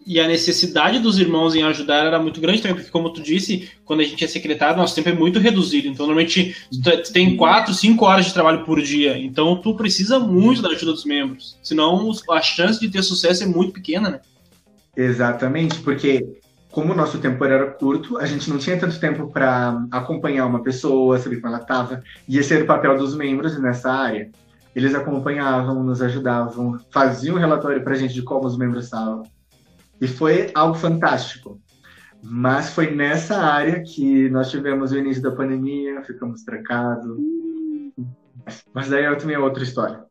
[0.06, 3.70] e a necessidade dos irmãos em ajudar era muito grande também, porque, como tu disse,
[3.84, 5.88] quando a gente é secretário, nosso tempo é muito reduzido.
[5.88, 9.18] Então, normalmente, tu tem quatro, cinco horas de trabalho por dia.
[9.18, 11.58] Então, tu precisa muito da ajuda dos membros.
[11.62, 14.20] Senão, a chance de ter sucesso é muito pequena, né?
[14.96, 16.26] Exatamente, porque
[16.70, 20.62] como o nosso tempo era curto, a gente não tinha tanto tempo para acompanhar uma
[20.62, 22.02] pessoa, saber como ela estava.
[22.28, 24.30] E esse era o papel dos membros nessa área.
[24.74, 29.24] Eles acompanhavam, nos ajudavam, faziam um relatório para a gente de como os membros estavam.
[30.00, 31.60] E foi algo fantástico.
[32.22, 37.16] Mas foi nessa área que nós tivemos o início da pandemia, ficamos trancados.
[38.72, 40.04] Mas daí é também é outra história.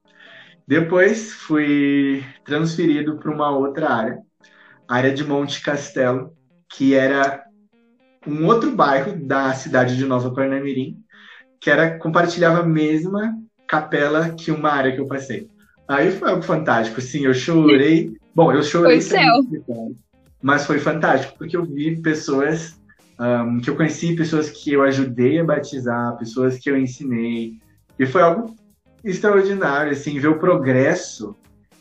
[0.68, 4.20] Depois fui transferido para uma outra área,
[4.88, 6.34] área de Monte Castelo,
[6.70, 7.44] que era
[8.28, 10.98] um outro bairro da cidade de Nova Parnamirim,
[11.60, 13.36] que era compartilhava a mesma
[13.68, 15.50] capela que uma área que eu passei.
[15.88, 18.14] Aí foi algo fantástico, sim, eu chorei.
[18.36, 19.42] Bom, eu chorei foi céu.
[20.42, 22.80] mas foi fantástico porque eu vi pessoas
[23.20, 27.56] um, que eu conheci, pessoas que eu ajudei a batizar, pessoas que eu ensinei,
[27.98, 28.56] e foi algo
[29.04, 31.36] extraordinário, assim, ver o progresso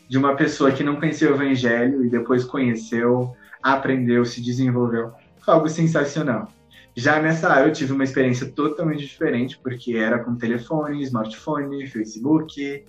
[0.07, 5.11] de uma pessoa que não conhecia o evangelho e depois conheceu, aprendeu, se desenvolveu.
[5.39, 6.47] Foi algo sensacional.
[6.95, 12.83] Já nessa área eu tive uma experiência totalmente diferente, porque era com telefone, smartphone, Facebook,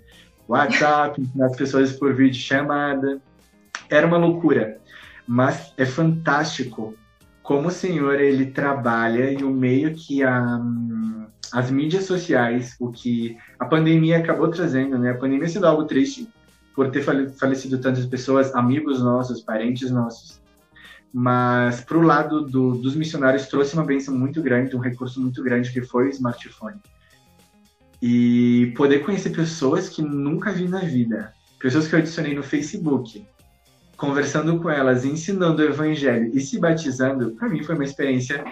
[0.48, 3.20] WhatsApp, as pessoas por vídeo chamada.
[3.88, 4.78] Era uma loucura.
[5.26, 6.94] Mas é fantástico
[7.42, 10.60] como o Senhor ele trabalha e o meio que a,
[11.52, 15.10] as mídias sociais, o que a pandemia acabou trazendo, né?
[15.10, 16.28] A pandemia sendo algo triste
[16.74, 20.39] por ter falecido tantas pessoas, amigos nossos, parentes nossos.
[21.12, 25.42] Mas para o lado do, dos missionários trouxe uma bênção muito grande, um recurso muito
[25.42, 26.76] grande que foi o smartphone.
[28.00, 33.26] E poder conhecer pessoas que nunca vi na vida, pessoas que eu adicionei no Facebook,
[33.96, 38.42] conversando com elas, ensinando o evangelho e se batizando, para mim foi uma experiência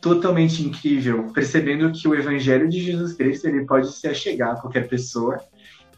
[0.00, 4.86] totalmente incrível, percebendo que o evangelho de Jesus Cristo ele pode se achegar a qualquer
[4.86, 5.40] pessoa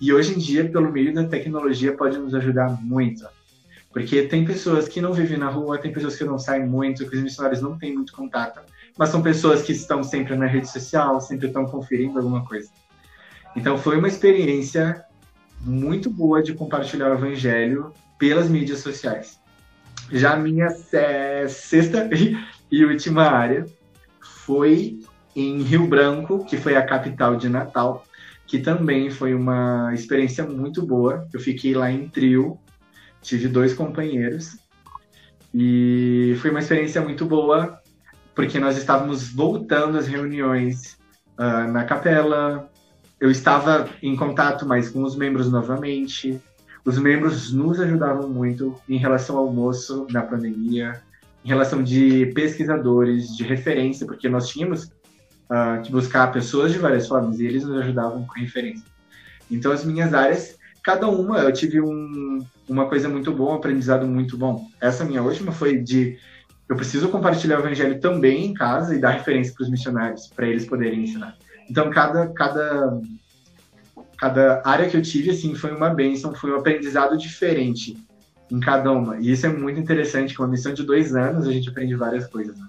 [0.00, 3.26] e hoje em dia, pelo meio da tecnologia, pode nos ajudar muito.
[3.96, 7.16] Porque tem pessoas que não vivem na rua, tem pessoas que não saem muito, que
[7.16, 8.60] os missionários não têm muito contato,
[8.94, 12.68] mas são pessoas que estão sempre na rede social, sempre estão conferindo alguma coisa.
[13.56, 15.02] Então foi uma experiência
[15.62, 19.40] muito boa de compartilhar o evangelho pelas mídias sociais.
[20.12, 20.68] Já a minha
[21.48, 22.10] sexta
[22.70, 23.64] e última área
[24.20, 25.00] foi
[25.34, 28.04] em Rio Branco, que foi a capital de Natal,
[28.46, 31.26] que também foi uma experiência muito boa.
[31.32, 32.60] Eu fiquei lá em trio,
[33.22, 34.56] tive dois companheiros
[35.52, 37.80] e foi uma experiência muito boa
[38.34, 40.98] porque nós estávamos voltando às reuniões
[41.38, 42.70] uh, na capela.
[43.18, 46.38] Eu estava em contato mais com os membros novamente.
[46.84, 51.00] Os membros nos ajudavam muito em relação ao almoço na pandemia,
[51.42, 57.08] em relação de pesquisadores, de referência, porque nós tínhamos uh, que buscar pessoas de várias
[57.08, 58.84] formas e eles nos ajudavam com referência.
[59.50, 60.55] Então, as minhas áreas,
[60.86, 64.68] cada uma, eu tive um, uma coisa muito boa, um aprendizado muito bom.
[64.80, 66.16] Essa minha última foi de
[66.68, 70.46] eu preciso compartilhar o evangelho também em casa e dar referência para os missionários, para
[70.46, 71.36] eles poderem ensinar.
[71.68, 73.00] Então, cada, cada
[74.16, 77.96] cada área que eu tive, assim, foi uma bênção, foi um aprendizado diferente
[78.48, 79.18] em cada uma.
[79.18, 82.28] E isso é muito interessante, com uma missão de dois anos, a gente aprende várias
[82.28, 82.56] coisas.
[82.56, 82.66] Né?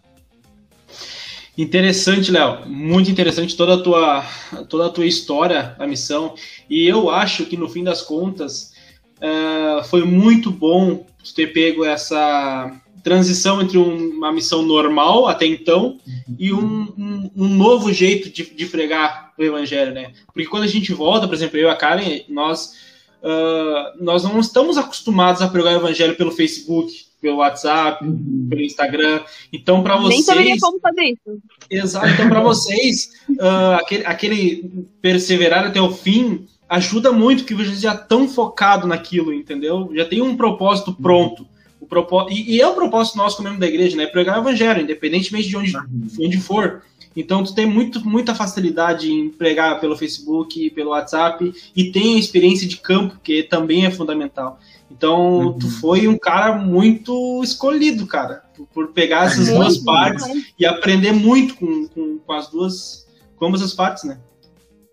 [1.57, 2.67] Interessante, Léo.
[2.67, 4.23] Muito interessante toda a tua
[4.69, 6.35] toda a tua história, a missão.
[6.69, 8.73] E eu acho que no fim das contas
[9.17, 12.71] uh, foi muito bom ter pego essa
[13.03, 15.99] transição entre um, uma missão normal até então
[16.37, 20.11] e um, um, um novo jeito de, de, pregar o evangelho, né?
[20.27, 22.73] Porque quando a gente volta, por exemplo, eu e a Karen, nós,
[23.23, 28.47] uh, nós não estamos acostumados a pregar o evangelho pelo Facebook, pelo WhatsApp, uhum.
[28.49, 29.21] pelo Instagram.
[29.51, 30.15] Então, para vocês.
[30.15, 31.41] Nem saberia como fazer isso.
[31.69, 32.07] Exato.
[32.07, 37.95] Então, para vocês, uh, aquele, aquele perseverar até o fim ajuda muito, que você já
[37.95, 39.89] tão focado naquilo, entendeu?
[39.93, 41.47] Já tem um propósito pronto.
[41.79, 44.05] O propósito, e, e, é o propósito nosso como membro da igreja, né?
[44.05, 45.73] Pregar o evangelho, independentemente de onde,
[46.19, 46.81] onde for.
[47.15, 52.19] Então, tu tem muito, muita facilidade em pregar pelo Facebook, pelo WhatsApp, e tem a
[52.19, 54.59] experiência de campo, que também é fundamental.
[54.89, 55.59] Então, uhum.
[55.59, 60.25] tu foi um cara muito escolhido, cara, por, por pegar essas muito, duas partes
[60.57, 64.17] e aprender muito com, com, com, as duas, com ambas as partes, né?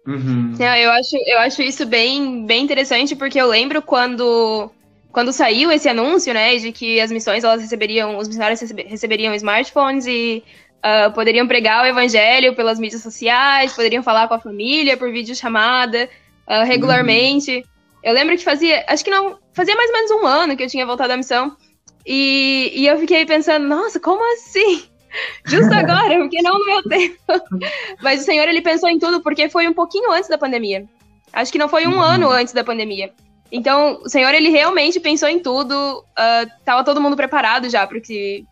[0.07, 0.55] Uhum.
[0.59, 4.71] eu, acho, eu acho isso bem, bem interessante, porque eu lembro quando
[5.11, 10.07] quando saiu esse anúncio, né, de que as missões elas receberiam, os missionários receberiam smartphones
[10.09, 10.43] e
[10.85, 16.09] uh, poderiam pregar o evangelho pelas mídias sociais, poderiam falar com a família por videochamada
[16.49, 17.59] uh, regularmente.
[17.59, 17.63] Uhum.
[18.05, 20.69] Eu lembro que fazia, acho que não, fazia mais ou menos um ano que eu
[20.69, 21.57] tinha voltado à missão.
[22.05, 24.85] E, e eu fiquei pensando, nossa, como assim?
[25.47, 27.17] Justo agora, porque não no meu tempo.
[28.03, 30.85] Mas o Senhor, ele pensou em tudo, porque foi um pouquinho antes da pandemia.
[31.33, 32.03] Acho que não foi um uhum.
[32.03, 33.11] ano antes da pandemia.
[33.51, 38.03] Então, o Senhor, ele realmente pensou em tudo, uh, tava todo mundo preparado já pro
[38.03, 38.45] que,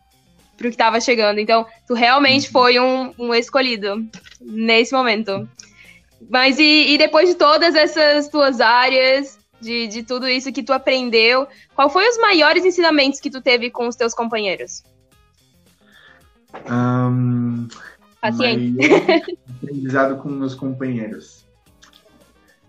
[0.56, 1.38] pro que tava chegando.
[1.38, 2.52] Então, tu realmente uhum.
[2.52, 4.02] foi um, um escolhido
[4.40, 5.46] nesse momento.
[6.30, 10.72] Mas e, e, depois de todas essas tuas áreas, de, de tudo isso que tu
[10.72, 14.83] aprendeu, qual foi os maiores ensinamentos que tu teve com os teus companheiros?
[16.70, 17.68] Um,
[18.20, 18.77] Paciente.
[19.62, 21.47] aprendizado com meus companheiros.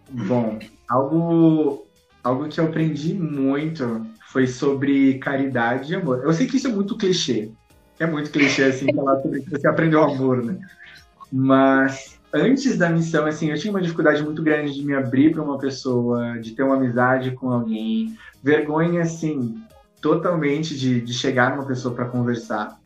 [0.09, 1.85] Bom, algo
[2.23, 6.21] algo que eu aprendi muito foi sobre caridade e amor.
[6.23, 7.51] Eu sei que isso é muito clichê.
[7.99, 10.57] É muito clichê, assim, falar sobre que você aprendeu amor, né?
[11.31, 15.43] Mas antes da missão, assim, eu tinha uma dificuldade muito grande de me abrir para
[15.43, 18.17] uma pessoa, de ter uma amizade com alguém.
[18.41, 19.61] Vergonha, assim,
[20.01, 22.79] totalmente de, de chegar numa pessoa para conversar.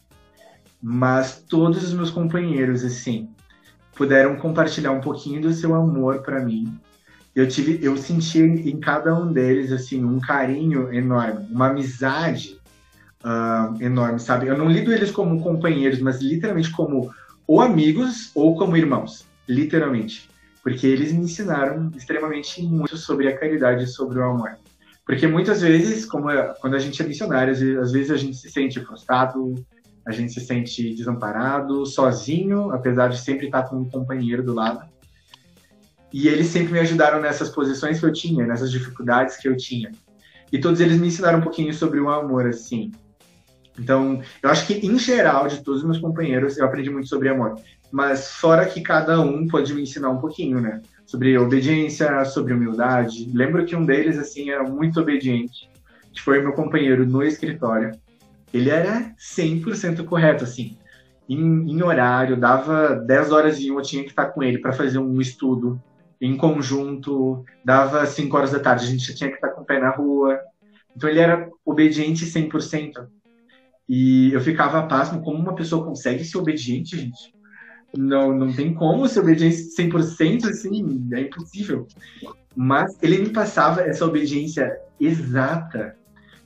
[0.81, 3.29] Mas todos os meus companheiros, assim,
[3.95, 6.79] puderam compartilhar um pouquinho do seu amor para mim
[7.37, 12.59] eu tive, eu senti em cada um deles assim um carinho enorme, uma amizade
[13.23, 14.47] uh, enorme, sabe?
[14.47, 17.13] Eu não lido eles como companheiros, mas literalmente como
[17.45, 20.29] ou amigos ou como irmãos, literalmente,
[20.63, 24.57] porque eles me ensinaram extremamente muito sobre a caridade e sobre o amor.
[25.05, 28.49] Porque muitas vezes, como é, quando a gente é missionário, às vezes a gente se
[28.51, 29.55] sente frustrado,
[30.05, 34.85] a gente se sente desamparado, sozinho, apesar de sempre estar com um companheiro do lado.
[36.11, 39.91] E eles sempre me ajudaram nessas posições que eu tinha, nessas dificuldades que eu tinha.
[40.51, 42.91] E todos eles me ensinaram um pouquinho sobre o amor, assim.
[43.77, 47.29] Então, eu acho que, em geral, de todos os meus companheiros, eu aprendi muito sobre
[47.29, 47.55] amor.
[47.91, 50.81] Mas, fora que cada um pode me ensinar um pouquinho, né?
[51.05, 53.29] Sobre obediência, sobre humildade.
[53.33, 55.69] Lembro que um deles, assim, era muito obediente,
[56.11, 57.91] que foi meu companheiro no escritório.
[58.53, 60.77] Ele era 100% correto, assim.
[61.29, 64.99] Em, em, horário, dava 10 horas e eu tinha que estar com ele para fazer
[64.99, 65.81] um estudo
[66.19, 69.79] em conjunto, dava 5 horas da tarde, a gente tinha que estar com o pé
[69.79, 70.39] na rua.
[70.95, 73.07] Então ele era obediente 100%.
[73.87, 77.33] E eu ficava pasmo como uma pessoa consegue ser obediente, gente.
[77.95, 81.87] Não, não tem como ser obediente 100%, assim, é impossível.
[82.55, 85.95] Mas ele me passava essa obediência exata.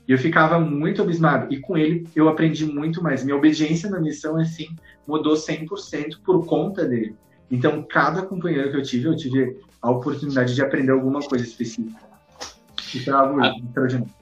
[0.08, 1.54] E eu ficava muito abismado.
[1.54, 3.24] E com ele eu aprendi muito mais.
[3.24, 4.68] Minha obediência na missão, assim,
[5.08, 7.16] mudou 100% por conta dele.
[7.50, 12.00] Então, cada companheiro que eu tive, eu tive a oportunidade de aprender alguma coisa específica.
[12.94, 14.14] Isso é algo extraordinário.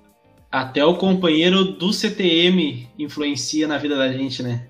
[0.51, 4.67] Até o companheiro do CTM influencia na vida da gente, né?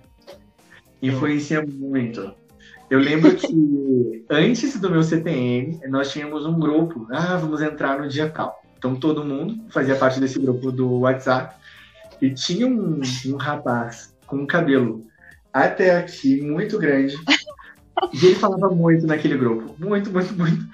[1.02, 2.34] Influencia muito.
[2.90, 7.08] Eu lembro que antes do meu CTM, nós tínhamos um grupo.
[7.12, 8.64] Ah, vamos entrar no dia tal.
[8.78, 11.56] Então todo mundo fazia parte desse grupo do WhatsApp.
[12.22, 15.06] E tinha um, um rapaz com um cabelo
[15.54, 17.16] até aqui, muito grande.
[18.14, 19.76] E ele falava muito naquele grupo.
[19.78, 20.66] Muito, muito, muito.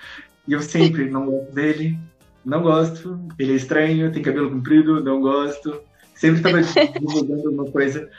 [0.47, 1.97] E eu sempre não gosto dele,
[2.45, 5.81] não gosto, ele é estranho, tem cabelo comprido, não gosto.
[6.13, 6.61] Sempre estava
[6.99, 8.09] divulgando alguma coisa.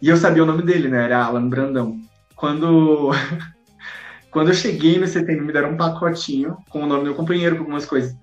[0.00, 1.04] E eu sabia o nome dele, né?
[1.04, 2.00] Era Alan Brandão.
[2.42, 3.12] Quando,
[4.28, 7.54] quando eu cheguei no CTM, me deram um pacotinho com o nome do meu companheiro,
[7.54, 8.16] com algumas coisas.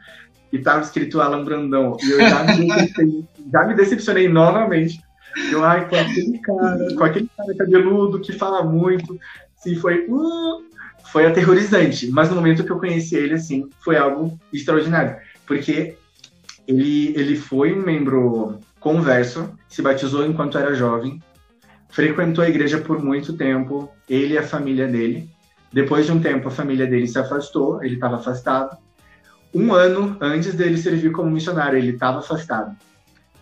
[0.52, 1.96] E tava escrito Alan Brandão.
[2.04, 5.00] E eu já me decepcionei, já me decepcionei novamente.
[5.50, 9.18] Eu, ai, com aquele cara, com aquele cara cabeludo que fala muito.
[9.58, 10.66] Assim, foi, uh,
[11.14, 12.12] foi aterrorizante.
[12.12, 15.16] Mas no momento que eu conheci ele, assim, foi algo extraordinário
[15.46, 15.96] porque
[16.68, 21.22] ele, ele foi um membro converso, se batizou enquanto era jovem,
[21.90, 25.30] frequentou a igreja por muito tempo, ele e a família dele.
[25.72, 28.78] Depois de um tempo, a família dele se afastou, ele estava afastado.
[29.54, 32.76] Um ano antes dele servir como missionário, ele estava afastado.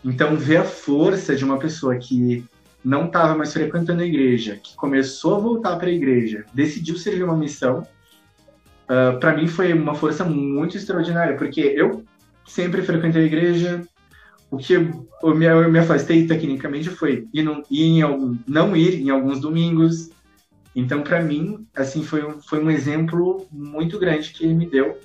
[0.04, 2.46] Então, ver a força de uma pessoa que
[2.84, 7.24] não estava mais frequentando a igreja, que começou a voltar para a igreja, decidiu servir
[7.24, 7.86] uma missão,
[8.90, 12.06] uh, para mim foi uma força muito extraordinária, porque eu
[12.46, 13.82] sempre frequentei a igreja.
[14.50, 19.02] O que eu me, eu me afastei tecnicamente foi ir, ir em algum, não ir
[19.02, 20.10] em alguns domingos.
[20.76, 24.98] Então, para mim, assim, foi, foi um exemplo muito grande que ele me deu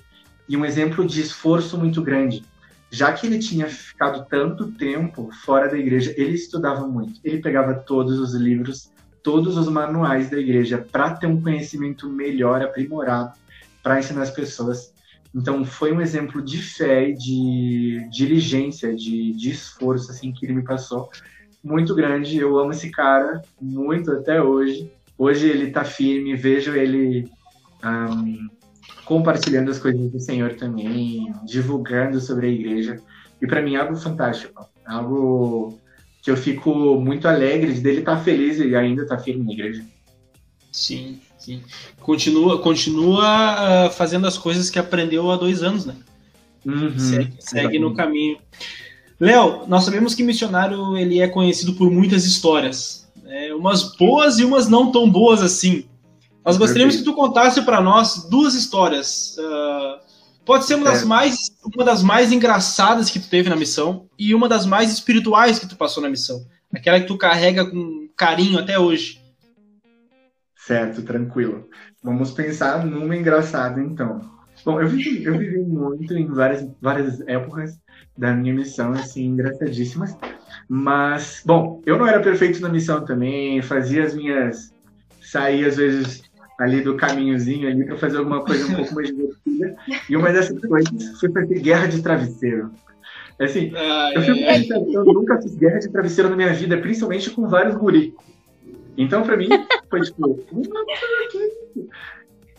[0.47, 2.43] e um exemplo de esforço muito grande.
[2.91, 7.19] Já que ele tinha ficado tanto tempo fora da igreja, ele estudava muito.
[7.23, 8.91] Ele pegava todos os livros,
[9.23, 13.33] todos os manuais da igreja para ter um conhecimento melhor, aprimorado
[13.81, 14.93] para ensinar as pessoas.
[15.33, 20.53] Então foi um exemplo de fé e de diligência, de, de esforço assim que ele
[20.53, 21.09] me passou
[21.63, 22.37] muito grande.
[22.37, 24.91] Eu amo esse cara muito até hoje.
[25.17, 27.27] Hoje ele está firme, vejo ele
[27.83, 28.49] um,
[29.05, 33.01] compartilhando as coisas do Senhor também, divulgando sobre a igreja.
[33.41, 35.79] E para mim é algo fantástico, algo
[36.21, 39.43] que eu fico muito alegre de dele estar tá feliz e ainda estar tá firme
[39.43, 39.83] na igreja.
[40.71, 41.61] Sim, sim.
[42.01, 45.95] Continua, continua uh, fazendo as coisas que aprendeu há dois anos, né?
[46.65, 48.37] Uhum, segue, segue no caminho.
[49.19, 53.53] Léo, nós sabemos que missionário ele é conhecido por muitas histórias, né?
[53.53, 55.85] umas boas e umas não tão boas assim.
[56.45, 59.37] Nós gostaríamos que tu contasse para nós duas histórias.
[59.37, 59.99] Uh,
[60.43, 61.05] pode ser uma das, é.
[61.05, 61.37] mais,
[61.73, 65.67] uma das mais engraçadas que tu teve na missão e uma das mais espirituais que
[65.67, 66.45] tu passou na missão.
[66.73, 69.22] Aquela que tu carrega com carinho até hoje.
[70.65, 71.67] Certo, tranquilo.
[72.01, 74.21] Vamos pensar numa engraçada, então.
[74.63, 77.77] Bom, eu vivi, eu vivi muito em várias, várias épocas
[78.17, 80.15] da minha missão, assim, engraçadíssimas.
[80.69, 84.73] Mas, bom, eu não era perfeito na missão também, fazia as minhas.
[85.21, 86.23] saía às vezes
[86.57, 89.75] ali do caminhozinho ali para fazer alguma coisa um pouco mais divertida.
[90.09, 92.71] E uma dessas coisas foi fazer guerra de travesseiro.
[93.37, 94.59] Assim, ah, eu é.
[94.59, 98.13] pensando, eu nunca fiz guerra de travesseiro na minha vida, principalmente com vários guris.
[98.97, 99.49] Então, para mim,
[99.93, 100.39] foi tipo.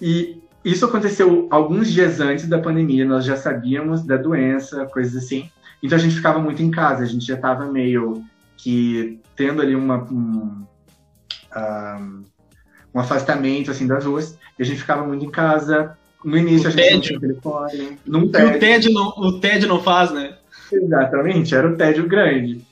[0.01, 5.51] e isso aconteceu alguns dias antes da pandemia, nós já sabíamos da doença, coisas assim.
[5.83, 8.23] Então a gente ficava muito em casa, a gente já estava meio
[8.57, 10.65] que tendo ali uma, um,
[11.57, 12.25] um,
[12.95, 15.99] um, afastamento assim das ruas, e a gente ficava muito em casa.
[16.25, 16.95] No início o a gente tédio.
[16.95, 17.99] não tinha telefone.
[18.07, 20.39] Num O tédio, não, o tédio não faz, né?
[20.73, 22.65] Exatamente, era o tédio grande.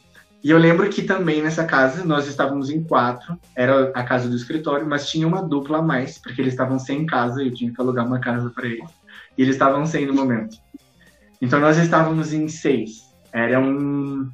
[0.42, 4.34] E eu lembro que também nessa casa nós estávamos em quatro, era a casa do
[4.34, 7.72] escritório, mas tinha uma dupla a mais, porque eles estavam sem casa e eu tinha
[7.72, 8.90] que alugar uma casa para eles.
[9.38, 10.56] E eles estavam sem no momento.
[11.40, 13.14] Então nós estávamos em seis.
[13.32, 14.30] Eram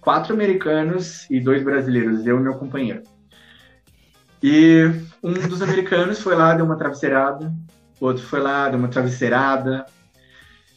[0.00, 3.02] quatro americanos e dois brasileiros, eu e meu companheiro.
[4.42, 4.90] E
[5.22, 7.52] um dos americanos foi lá, deu uma travesseirada,
[8.00, 9.84] o outro foi lá, deu uma travesseirada.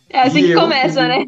[0.10, 1.26] É assim que eu- começa, né?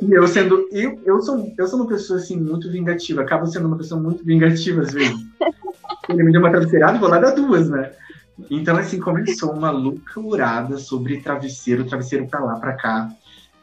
[0.00, 0.68] E eu sendo.
[0.70, 3.22] Eu, eu, sou, eu sou uma pessoa assim, muito vingativa.
[3.22, 5.26] Acabo sendo uma pessoa muito vingativa às vezes.
[6.08, 7.92] Ele me deu uma travesseirada e vou lá dar duas, né?
[8.50, 13.10] Então, assim, começou uma loucurada sobre travesseiro, travesseiro pra lá, pra cá.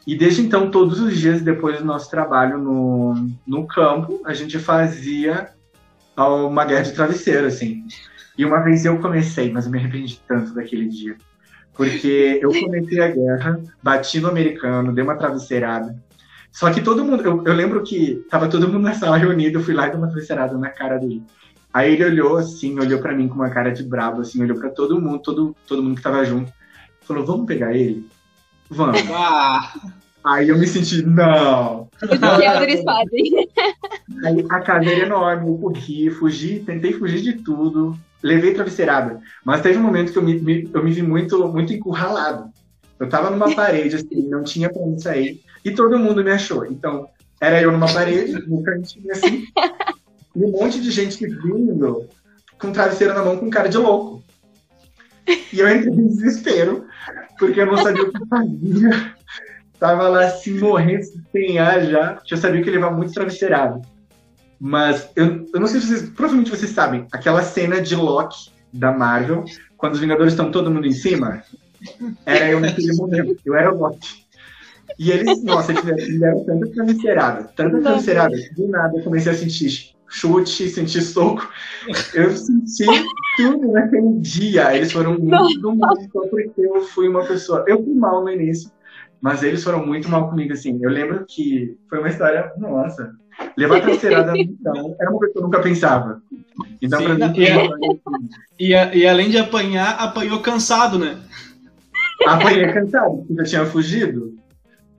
[0.06, 4.60] E desde então, todos os dias depois do nosso trabalho no, no campo, a gente
[4.60, 5.50] fazia
[6.18, 7.84] uma guerra de travesseiro, assim.
[8.38, 11.16] E uma vez eu comecei, mas eu me arrependi tanto daquele dia.
[11.74, 15.96] Porque eu comecei a guerra, bati no americano, dei uma travesseirada.
[16.56, 19.64] Só que todo mundo, eu, eu lembro que tava todo mundo na sala reunido, eu
[19.64, 21.22] fui lá e dei uma travesseirada na cara dele.
[21.74, 24.70] Aí ele olhou assim, olhou pra mim com uma cara de brabo, assim, olhou pra
[24.70, 26.50] todo mundo, todo, todo mundo que tava junto.
[27.02, 28.08] Falou, vamos pegar ele?
[28.70, 29.02] Vamos.
[29.12, 29.74] Ah,
[30.38, 31.88] Aí eu me senti, não.
[32.02, 33.48] O que é eles fazem?
[34.24, 39.20] Aí a casa era enorme, eu corri, fugi, tentei fugir de tudo, levei travesseirada.
[39.44, 42.50] Mas teve um momento que eu me, me- eu me vi muito, muito encurralado.
[43.00, 46.66] Eu tava numa parede, assim, não tinha pra onde sair, e todo mundo me achou.
[46.66, 47.10] Então,
[47.42, 49.46] era eu numa parede, no cantinho assim,
[50.36, 52.08] e um monte de gente vindo
[52.60, 54.24] com travesseiro na mão com cara de louco.
[55.28, 56.86] E eu entrei em desespero,
[57.40, 59.16] porque eu não sabia o que fazia.
[59.80, 63.82] Tava lá assim, morrendo sem ar já, eu sabia que ia levar muito travesseirado.
[64.60, 66.10] Mas eu, eu não sei se vocês.
[66.10, 69.44] Provavelmente vocês sabem, aquela cena de Loki da Marvel,
[69.78, 71.44] quando os Vingadores estão todo mundo em cima,
[72.26, 73.38] era eu naquele momento.
[73.44, 74.25] Eu era o Loki.
[75.00, 79.36] E eles, nossa, eles deram- tanta travesseirada, tanta travesseirada, que do nada eu comecei a
[79.36, 81.48] sentir chute, sentir soco.
[82.14, 82.86] Eu senti
[83.38, 84.76] tudo naquele dia.
[84.76, 87.66] Eles foram muito do mal só porque eu fui uma pessoa.
[87.68, 88.72] Eu fui mal no início,
[89.20, 90.80] mas eles foram muito mal comigo, assim.
[90.82, 93.12] Eu lembro que foi uma história, nossa.
[93.58, 96.22] Levar travesseirada então era uma coisa que eu nunca pensava.
[96.82, 98.30] Então, Sim, pra mim, e- uma história, assim,
[98.60, 101.18] e, a- e além de apanhar, apanhou cansado, né?
[102.26, 104.34] apanhei cansado, porque eu tinha fugido.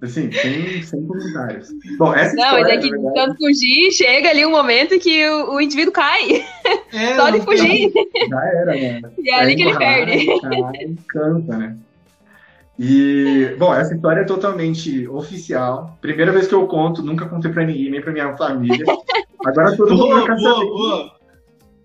[0.02, 1.68] Assim, sem, sem comentários.
[1.96, 4.98] Bom, essa Não, história, mas é que na verdade, tentando fugir, chega ali um momento
[4.98, 6.44] que o, o indivíduo cai.
[6.92, 7.92] É, Só de fugir.
[8.28, 9.00] já era, né?
[9.18, 10.40] E é ali que ele encurralado, perde.
[10.40, 11.76] cai, canta, né?
[12.78, 15.96] E, bom, essa história é totalmente oficial.
[16.02, 18.84] Primeira vez que eu conto, nunca contei pra ninguém, nem pra minha família.
[19.46, 21.12] Agora todo mundo Boa, vai boa, saber boa.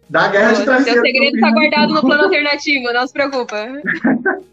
[0.09, 1.01] da guerra de Seu travesseiro.
[1.01, 3.55] segredo tá guardado no plano alternativo, não se preocupa.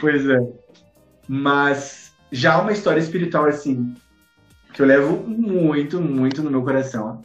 [0.00, 0.38] Pois é.
[1.28, 2.01] Mas
[2.32, 3.94] já uma história espiritual assim,
[4.72, 7.20] que eu levo muito, muito no meu coração,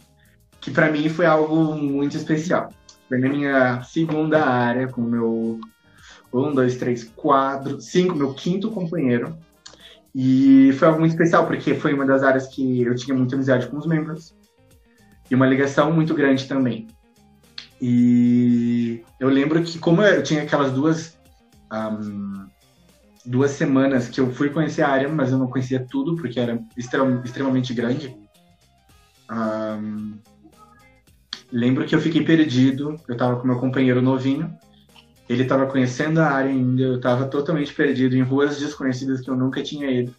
[0.59, 2.69] que pra mim foi algo muito especial.
[3.07, 5.59] Foi na minha segunda área, com meu
[6.33, 9.37] um, dois, três, quatro, cinco, meu quinto companheiro.
[10.13, 13.67] E foi algo muito especial, porque foi uma das áreas que eu tinha muita amizade
[13.67, 14.35] com os membros.
[15.31, 16.87] E uma ligação muito grande também.
[17.81, 21.17] E eu lembro que, como eu tinha aquelas duas
[21.69, 22.46] ahm,
[23.27, 26.63] duas semanas que eu fui conhecer a área, mas eu não conhecia tudo, porque era
[26.77, 28.15] extrem- extremamente grande.
[29.29, 30.13] Ahm,
[31.51, 34.57] lembro que eu fiquei perdido, eu tava com meu companheiro novinho,
[35.27, 39.35] ele tava conhecendo a área ainda, eu tava totalmente perdido em ruas desconhecidas que eu
[39.35, 40.15] nunca tinha ido.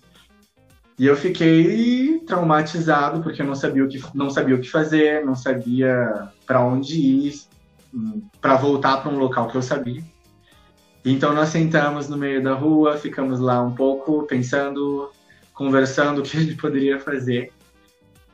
[0.98, 5.24] E eu fiquei traumatizado porque eu não sabia o que não sabia o que fazer,
[5.24, 7.34] não sabia para onde ir,
[8.40, 10.02] para voltar para um local que eu sabia.
[11.05, 15.11] Então nós sentamos no meio da rua, ficamos lá um pouco pensando,
[15.55, 17.53] conversando o que a gente poderia fazer.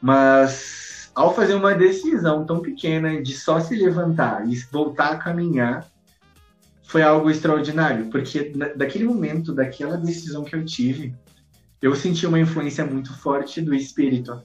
[0.00, 5.86] Mas ao fazer uma decisão tão pequena de só se levantar e voltar a caminhar,
[6.82, 11.14] foi algo extraordinário, porque daquele momento, daquela decisão que eu tive,
[11.80, 14.42] eu senti uma influência muito forte do espírito.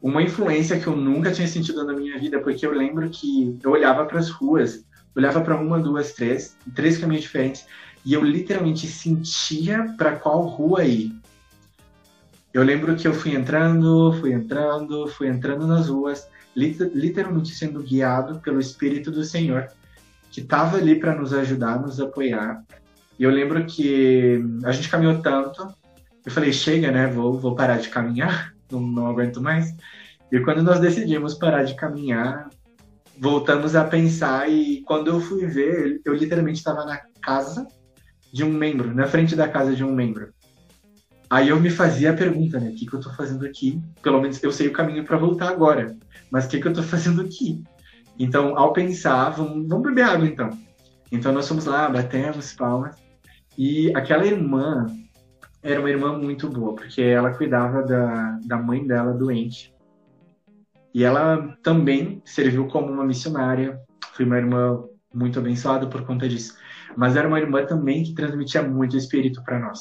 [0.00, 3.70] Uma influência que eu nunca tinha sentido na minha vida, porque eu lembro que eu
[3.70, 4.84] olhava para as ruas
[5.16, 7.66] olhava para uma, duas, três, três caminhos diferentes,
[8.04, 11.14] e eu literalmente sentia para qual rua ir.
[12.52, 17.82] Eu lembro que eu fui entrando, fui entrando, fui entrando nas ruas, lit- literalmente sendo
[17.82, 19.68] guiado pelo Espírito do Senhor,
[20.30, 22.62] que estava ali para nos ajudar, nos apoiar.
[23.18, 25.74] E eu lembro que a gente caminhou tanto,
[26.24, 27.06] eu falei, chega, né?
[27.06, 29.74] Vou, vou parar de caminhar, não, não aguento mais.
[30.30, 32.48] E quando nós decidimos parar de caminhar,
[33.18, 37.66] voltamos a pensar e quando eu fui ver, eu literalmente estava na casa
[38.32, 40.32] de um membro, na frente da casa de um membro.
[41.30, 42.70] Aí eu me fazia a pergunta, né?
[42.70, 43.80] O que, que eu tô fazendo aqui?
[44.02, 45.96] Pelo menos eu sei o caminho para voltar agora,
[46.30, 47.62] mas o que, que eu tô fazendo aqui?
[48.18, 50.50] Então, ao pensar, vamos, vamos beber água então.
[51.10, 52.96] Então nós fomos lá, batemos palmas.
[53.56, 54.86] E aquela irmã
[55.62, 59.73] era uma irmã muito boa, porque ela cuidava da, da mãe dela doente.
[60.94, 63.80] E ela também serviu como uma missionária.
[64.12, 66.56] Foi uma irmã muito abençoada por conta disso.
[66.96, 69.80] Mas era uma irmã também que transmitia muito espírito para nós.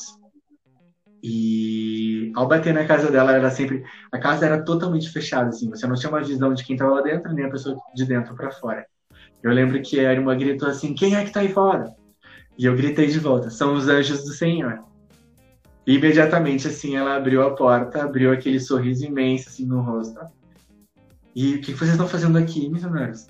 [1.21, 3.83] E ao bater na casa dela, era sempre.
[4.11, 5.69] A casa era totalmente fechada, assim.
[5.69, 8.35] Você não tinha uma visão de quem estava lá dentro, nem a pessoa de dentro
[8.35, 8.85] para fora.
[9.41, 11.93] Eu lembro que a irmã gritou assim: Quem é que tá aí fora?
[12.57, 14.83] E eu gritei de volta: São os anjos do Senhor.
[15.85, 20.19] E imediatamente, assim, ela abriu a porta, abriu aquele sorriso imenso, assim, no rosto.
[21.35, 23.27] E o que vocês estão fazendo aqui, missionários?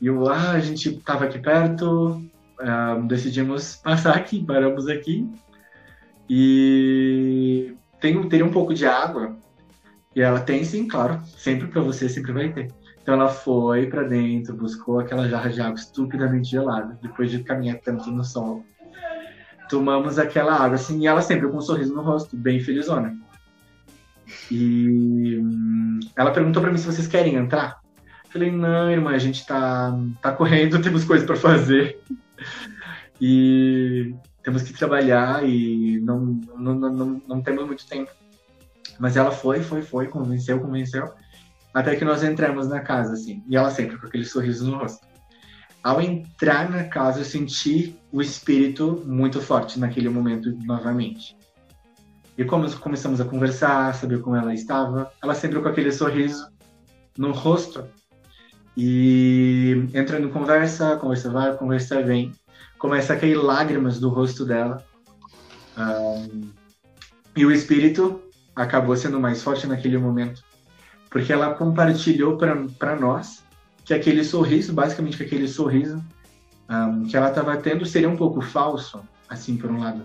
[0.00, 2.22] E eu, ah, a gente estava aqui perto,
[2.60, 5.28] uh, decidimos passar aqui, paramos aqui.
[6.28, 9.36] E tem, teria um pouco de água.
[10.14, 12.68] E ela tem sim, claro, sempre para você, sempre vai ter.
[13.00, 17.78] Então ela foi para dentro, buscou aquela jarra de água estupidamente gelada, depois de caminhar
[17.78, 18.64] tanto no sol.
[19.68, 23.16] Tomamos aquela água, assim, e ela sempre com um sorriso no rosto, bem felizona.
[24.50, 27.80] E hum, ela perguntou para mim se vocês querem entrar.
[28.30, 31.98] Falei, não, irmã, a gente tá, tá correndo, temos coisas para fazer.
[33.20, 38.10] E temos que trabalhar e não, não, não, não temos muito tempo.
[38.98, 41.12] Mas ela foi, foi, foi, convenceu, convenceu.
[41.72, 43.42] Até que nós entramos na casa, assim.
[43.48, 45.06] E ela sempre com aquele sorriso no rosto.
[45.82, 51.36] Ao entrar na casa, eu senti o espírito muito forte naquele momento novamente.
[52.38, 56.48] E como começamos a conversar, saber como ela estava, ela sempre com aquele sorriso
[57.18, 57.84] no rosto.
[58.76, 62.32] E entrando em conversa, conversa vai, conversa vem.
[62.78, 64.82] Começa a cair lágrimas do rosto dela.
[65.76, 66.48] Um,
[67.36, 68.22] e o espírito
[68.54, 70.42] acabou sendo mais forte naquele momento
[71.10, 73.42] porque ela compartilhou para nós
[73.84, 76.02] que aquele sorriso, basicamente que aquele sorriso
[76.68, 80.02] um, que ela estava tendo seria um pouco falso, assim, por um lado,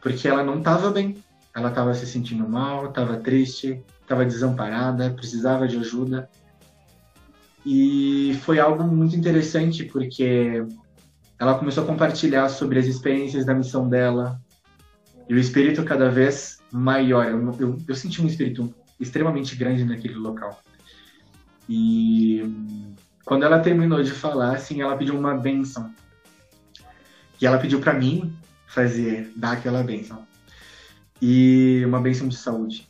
[0.00, 1.16] porque ela não estava bem,
[1.54, 6.28] ela estava se sentindo mal, estava triste, estava desamparada, precisava de ajuda.
[7.64, 10.66] E foi algo muito interessante porque
[11.38, 14.40] ela começou a compartilhar sobre as experiências da missão dela
[15.28, 17.26] e o espírito cada vez maior.
[17.26, 20.60] Eu, eu, eu senti um espírito extremamente grande naquele local.
[21.68, 22.42] E
[23.24, 25.94] quando ela terminou de falar, assim, ela pediu uma benção.
[27.40, 28.36] E ela pediu para mim
[28.66, 30.26] fazer, dar aquela benção.
[31.20, 32.88] E uma benção de saúde.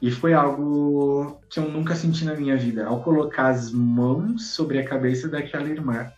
[0.00, 2.86] E foi algo que eu nunca senti na minha vida.
[2.86, 6.10] Ao colocar as mãos sobre a cabeça daquela irmã,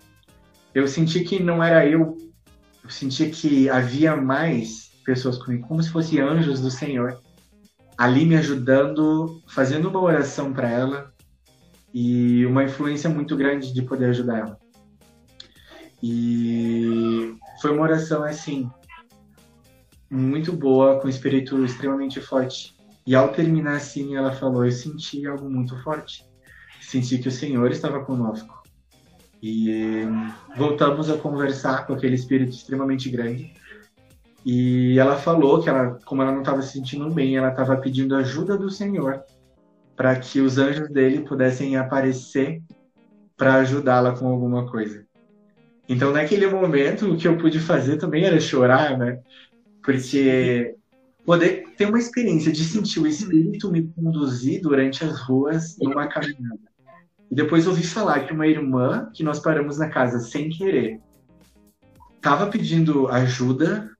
[0.74, 2.16] eu senti que não era eu.
[2.82, 7.18] Eu senti que havia mais pessoas comigo, como se fossem anjos do Senhor
[7.96, 11.12] ali me ajudando, fazendo uma oração para ela
[11.92, 14.58] e uma influência muito grande de poder ajudar ela.
[16.02, 18.68] E foi uma oração assim
[20.14, 22.74] muito boa, com um espírito extremamente forte.
[23.06, 26.24] E ao terminar assim, ela falou: Eu senti algo muito forte.
[26.80, 28.62] Senti que o Senhor estava conosco.
[29.42, 30.04] E
[30.56, 33.52] voltamos a conversar com aquele espírito extremamente grande.
[34.44, 38.14] E ela falou que ela, como ela não estava se sentindo bem, ela estava pedindo
[38.14, 39.22] ajuda do Senhor
[39.96, 42.62] para que os anjos dele pudessem aparecer
[43.36, 45.04] para ajudá-la com alguma coisa.
[45.88, 49.20] Então, naquele momento, o que eu pude fazer também era chorar, né?
[49.84, 50.74] Porque
[51.24, 56.58] poder ter uma experiência de sentir o Espírito me conduzir durante as ruas numa caminhada.
[57.30, 61.00] E depois ouvi falar que uma irmã que nós paramos na casa sem querer
[62.16, 63.94] estava pedindo ajuda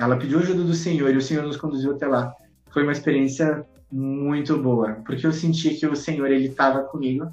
[0.00, 2.34] ela pediu ajuda do Senhor e o Senhor nos conduziu até lá.
[2.72, 7.30] Foi uma experiência muito boa, porque eu senti que o Senhor ele estava comigo,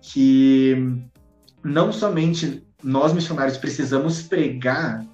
[0.00, 0.74] que
[1.62, 5.06] não somente nós missionários precisamos pregar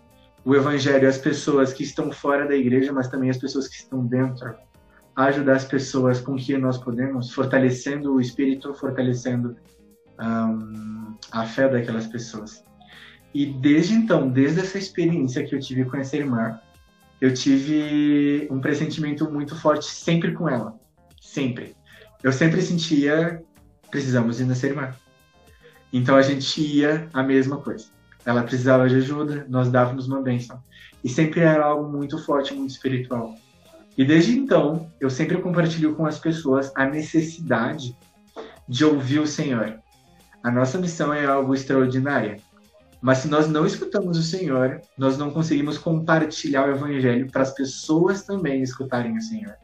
[0.45, 4.05] o evangelho às pessoas que estão fora da igreja, mas também às pessoas que estão
[4.07, 4.55] dentro,
[5.16, 9.57] ajudar as pessoas com que nós podemos, fortalecendo o espírito, fortalecendo
[10.18, 12.64] um, a fé daquelas pessoas.
[13.34, 16.59] E desde então, desde essa experiência que eu tive com essa irmã,
[17.20, 20.74] eu tive um pressentimento muito forte sempre com ela.
[21.20, 21.76] Sempre.
[22.22, 23.43] Eu sempre sentia,
[23.91, 24.95] precisamos ir na irmã.
[25.93, 27.86] Então a gente ia a mesma coisa.
[28.24, 30.62] Ela precisava de ajuda, nós dávamos uma bênção.
[31.02, 33.34] E sempre era algo muito forte, muito espiritual.
[33.96, 37.96] E desde então, eu sempre compartilho com as pessoas a necessidade
[38.68, 39.78] de ouvir o Senhor.
[40.42, 42.36] A nossa missão é algo extraordinário.
[43.00, 47.52] Mas se nós não escutamos o Senhor, nós não conseguimos compartilhar o Evangelho para as
[47.52, 49.54] pessoas também escutarem o Senhor.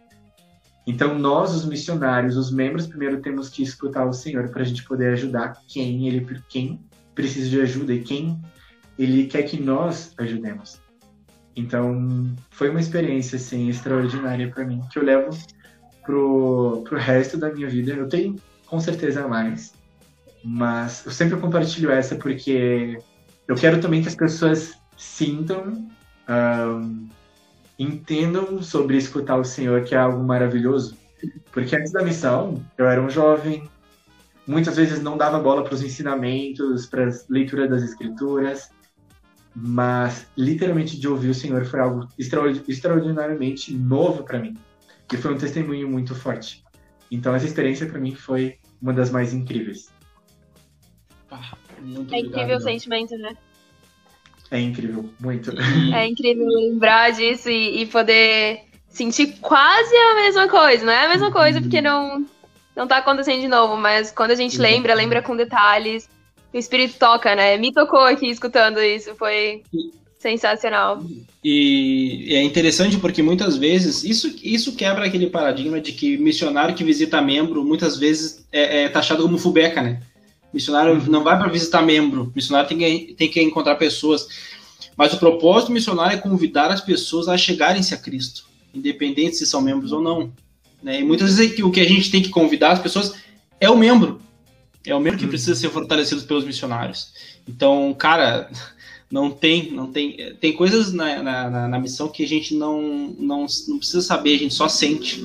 [0.86, 4.84] Então, nós, os missionários, os membros, primeiro temos que escutar o Senhor para a gente
[4.84, 6.80] poder ajudar quem ele quem
[7.16, 8.40] precisa de ajuda e quem
[8.96, 10.80] ele quer que nós ajudemos.
[11.56, 15.36] Então, foi uma experiência assim extraordinária para mim que eu levo
[16.04, 17.92] pro pro resto da minha vida.
[17.92, 18.36] Eu tenho
[18.66, 19.72] com certeza mais,
[20.44, 22.98] mas eu sempre compartilho essa porque
[23.48, 25.88] eu quero também que as pessoas sintam
[26.28, 27.08] um,
[27.78, 30.96] entendam sobre escutar o Senhor, que é algo maravilhoso.
[31.52, 33.68] Porque antes da missão, eu era um jovem,
[34.46, 38.70] muitas vezes não dava bola para os ensinamentos, para a leitura das escrituras,
[39.54, 44.54] mas literalmente de ouvir o Senhor foi algo extraordinariamente novo para mim.
[45.12, 46.64] E foi um testemunho muito forte.
[47.10, 49.88] Então essa experiência para mim foi uma das mais incríveis.
[51.30, 51.56] Ah,
[52.12, 53.36] é incrível o sentimento, né?
[54.50, 55.50] É incrível, muito.
[55.92, 60.84] É incrível lembrar disso e, e, poder sentir quase a mesma coisa.
[60.84, 62.24] Não é a mesma coisa porque não,
[62.76, 66.08] não tá acontecendo de novo, mas quando a gente lembra, lembra com detalhes.
[66.52, 67.56] O espírito toca, né?
[67.56, 69.62] Me tocou aqui escutando isso, foi
[70.18, 71.02] sensacional.
[71.42, 76.84] E é interessante porque muitas vezes isso, isso quebra aquele paradigma de que missionário que
[76.84, 80.02] visita membro muitas vezes é, é taxado como fubeca, né?
[80.52, 84.26] Missionário não vai para visitar membro, missionário tem que, tem que encontrar pessoas.
[84.96, 89.60] Mas o propósito missionário é convidar as pessoas a chegarem-se a Cristo, independente se são
[89.60, 90.32] membros ou não.
[90.86, 91.00] Né?
[91.00, 93.14] E muitas vezes o que a gente tem que convidar as pessoas
[93.60, 94.22] é o membro.
[94.86, 97.12] É o membro que precisa ser fortalecido pelos missionários.
[97.48, 98.48] Então, cara,
[99.10, 102.80] não tem, não tem, tem coisas na, na, na missão que a gente não,
[103.18, 105.24] não, não precisa saber, a gente só sente.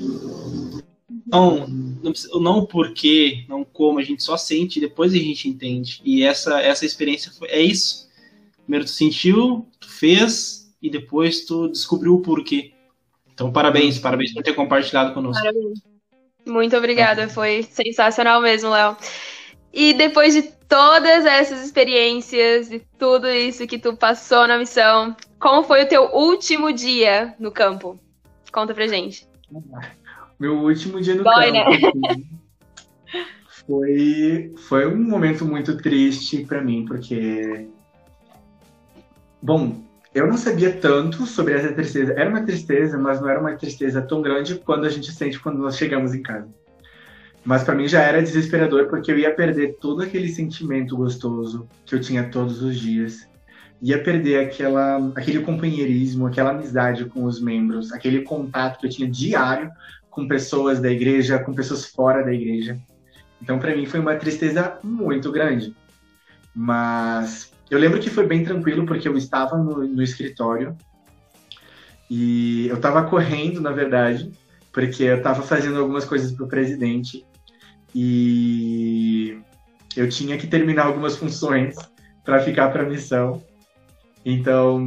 [1.27, 5.47] Então, não, não o porquê, não como, a gente só sente e depois a gente
[5.47, 6.01] entende.
[6.03, 8.09] E essa, essa experiência foi, é isso.
[8.63, 12.71] Primeiro tu sentiu, tu fez e depois tu descobriu o porquê.
[13.41, 15.41] Então, parabéns, parabéns por ter compartilhado conosco.
[15.41, 15.79] Parabéns.
[16.45, 18.95] Muito obrigada, foi sensacional mesmo, Léo.
[19.73, 25.63] E depois de todas essas experiências e tudo isso que tu passou na missão, como
[25.63, 27.99] foi o teu último dia no campo?
[28.51, 29.27] Conta pra gente.
[30.39, 31.99] Meu último dia no Dói, campo.
[31.99, 32.23] Né?
[33.65, 37.67] Foi, foi um momento muito triste para mim, porque.
[39.41, 39.81] Bom,
[40.13, 42.13] eu não sabia tanto sobre essa tristeza.
[42.13, 45.59] Era uma tristeza, mas não era uma tristeza tão grande quando a gente sente quando
[45.59, 46.49] nós chegamos em casa.
[47.43, 51.95] Mas para mim já era desesperador porque eu ia perder todo aquele sentimento gostoso que
[51.95, 53.27] eu tinha todos os dias.
[53.81, 59.09] Ia perder aquela, aquele companheirismo, aquela amizade com os membros, aquele contato que eu tinha
[59.09, 59.71] diário
[60.09, 62.77] com pessoas da igreja, com pessoas fora da igreja.
[63.41, 65.73] Então, para mim, foi uma tristeza muito grande.
[66.53, 70.75] Mas eu lembro que foi bem tranquilo, porque eu estava no, no escritório
[72.09, 74.29] e eu estava correndo, na verdade,
[74.73, 77.25] porque eu estava fazendo algumas coisas para o presidente
[77.95, 79.39] e
[79.95, 81.77] eu tinha que terminar algumas funções
[82.25, 83.41] para ficar para a missão.
[84.25, 84.77] Então,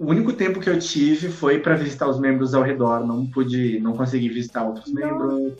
[0.00, 3.06] o único tempo que eu tive foi para visitar os membros ao redor.
[3.06, 5.54] Não pude, não consegui visitar outros membros,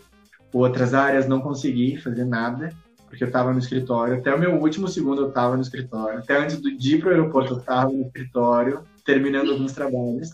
[0.52, 2.70] outras áreas, não consegui fazer nada,
[3.12, 4.14] porque eu estava no escritório.
[4.14, 6.20] Até o meu último segundo eu estava no escritório.
[6.20, 10.30] Até antes de ir para o aeroporto eu estava no escritório, terminando alguns trabalhos.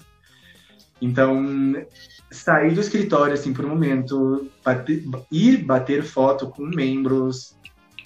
[1.02, 1.74] Então,
[2.30, 7.56] sair do escritório, assim, por um momento, bater, ir bater foto com membros,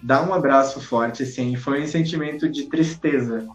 [0.03, 3.47] dar um abraço forte, assim, foi um sentimento de tristeza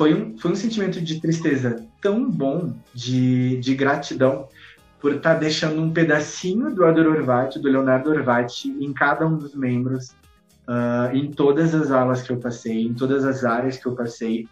[0.00, 4.48] foi um, foi um sentimento de tristeza tão bom, de, de gratidão,
[5.00, 9.36] por estar tá deixando um pedacinho do Ador Orvati, do Leonardo Orvati, em cada um
[9.36, 10.10] dos membros,
[10.68, 14.46] uh, em todas as aulas que eu passei, em todas as áreas que eu passei.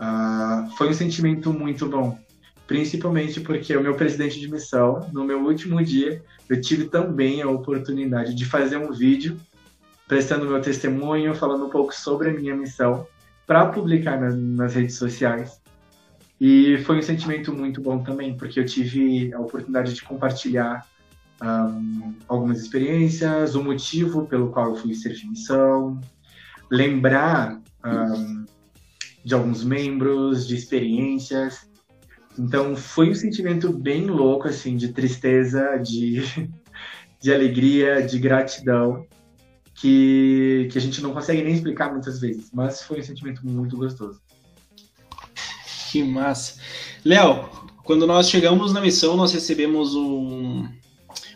[0.00, 2.18] Uh, foi um sentimento muito bom,
[2.66, 7.48] principalmente porque o meu presidente de missão, no meu último dia, eu tive também a
[7.48, 9.38] oportunidade de fazer um vídeo
[10.08, 13.06] prestando meu testemunho, falando um pouco sobre a minha missão
[13.46, 15.59] para publicar na, nas redes sociais.
[16.40, 20.86] E foi um sentimento muito bom também, porque eu tive a oportunidade de compartilhar
[21.42, 26.00] um, algumas experiências, o motivo pelo qual eu fui servir missão,
[26.70, 28.44] lembrar um,
[29.22, 31.68] de alguns membros, de experiências.
[32.38, 36.22] Então foi um sentimento bem louco, assim, de tristeza, de,
[37.20, 39.06] de alegria, de gratidão,
[39.74, 43.76] que, que a gente não consegue nem explicar muitas vezes, mas foi um sentimento muito
[43.76, 44.22] gostoso.
[45.90, 46.54] Que massa.
[47.04, 47.48] Léo,
[47.82, 50.68] quando nós chegamos na missão, nós recebemos um,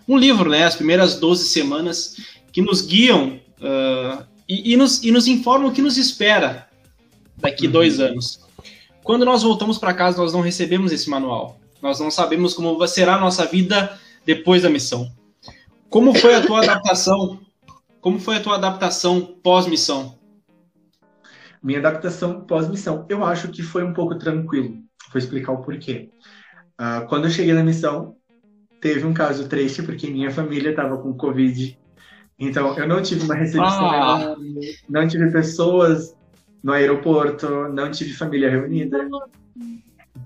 [0.06, 0.64] um livro, né?
[0.64, 2.16] As primeiras 12 semanas,
[2.52, 6.68] que nos guiam uh, e, e, nos, e nos informam o que nos espera
[7.36, 7.72] daqui uhum.
[7.72, 8.38] dois anos.
[9.02, 11.58] Quando nós voltamos para casa, nós não recebemos esse manual.
[11.82, 15.10] Nós não sabemos como será a nossa vida depois da missão.
[15.90, 17.40] Como foi a tua adaptação?
[18.00, 20.16] Como foi a tua adaptação pós-missão?
[21.64, 24.82] Minha adaptação pós-missão, eu acho que foi um pouco tranquilo.
[25.10, 26.10] Vou explicar o porquê.
[26.78, 28.16] Uh, quando eu cheguei na missão,
[28.82, 31.78] teve um caso triste porque minha família estava com Covid.
[32.38, 34.36] Então, eu não tive uma recepção, ah.
[34.90, 36.14] não tive pessoas
[36.62, 39.08] no aeroporto, não tive família reunida.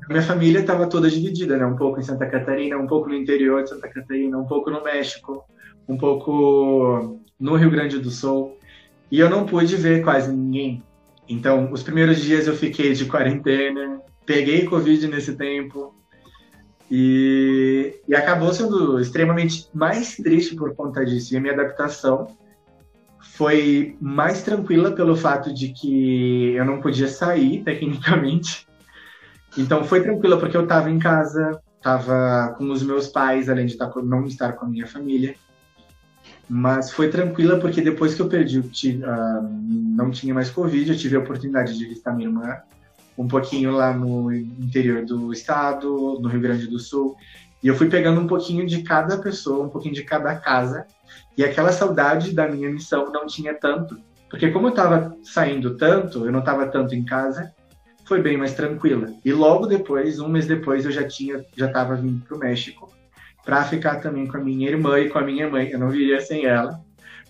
[0.08, 1.64] Minha família estava toda dividida, né?
[1.64, 4.82] Um pouco em Santa Catarina, um pouco no interior de Santa Catarina, um pouco no
[4.82, 5.44] México,
[5.88, 8.56] um pouco no Rio Grande do Sul.
[9.08, 10.82] E eu não pude ver quase ninguém.
[11.28, 15.94] Então, os primeiros dias eu fiquei de quarentena, peguei Covid nesse tempo.
[16.90, 21.34] E, e acabou sendo extremamente mais triste por conta disso.
[21.34, 22.28] E a minha adaptação
[23.20, 28.66] foi mais tranquila pelo fato de que eu não podia sair, tecnicamente.
[29.56, 33.76] Então foi tranquila porque eu estava em casa, estava com os meus pais, além de
[33.76, 35.34] com, não estar com a minha família.
[36.48, 38.64] Mas foi tranquila porque depois que eu perdi, uh,
[39.96, 42.56] não tinha mais Covid, eu tive a oportunidade de visitar minha irmã
[43.18, 47.16] um pouquinho lá no interior do estado, no Rio Grande do Sul.
[47.62, 50.86] E eu fui pegando um pouquinho de cada pessoa, um pouquinho de cada casa.
[51.36, 53.98] E aquela saudade da minha missão não tinha tanto.
[54.30, 57.52] Porque como eu estava saindo tanto, eu não estava tanto em casa,
[58.04, 59.12] foi bem mais tranquila.
[59.24, 62.88] E logo depois, um mês depois, eu já tinha, já estava vindo para o México
[63.48, 65.70] para ficar também com a minha irmã e com a minha mãe.
[65.70, 66.78] Eu não viria sem ela,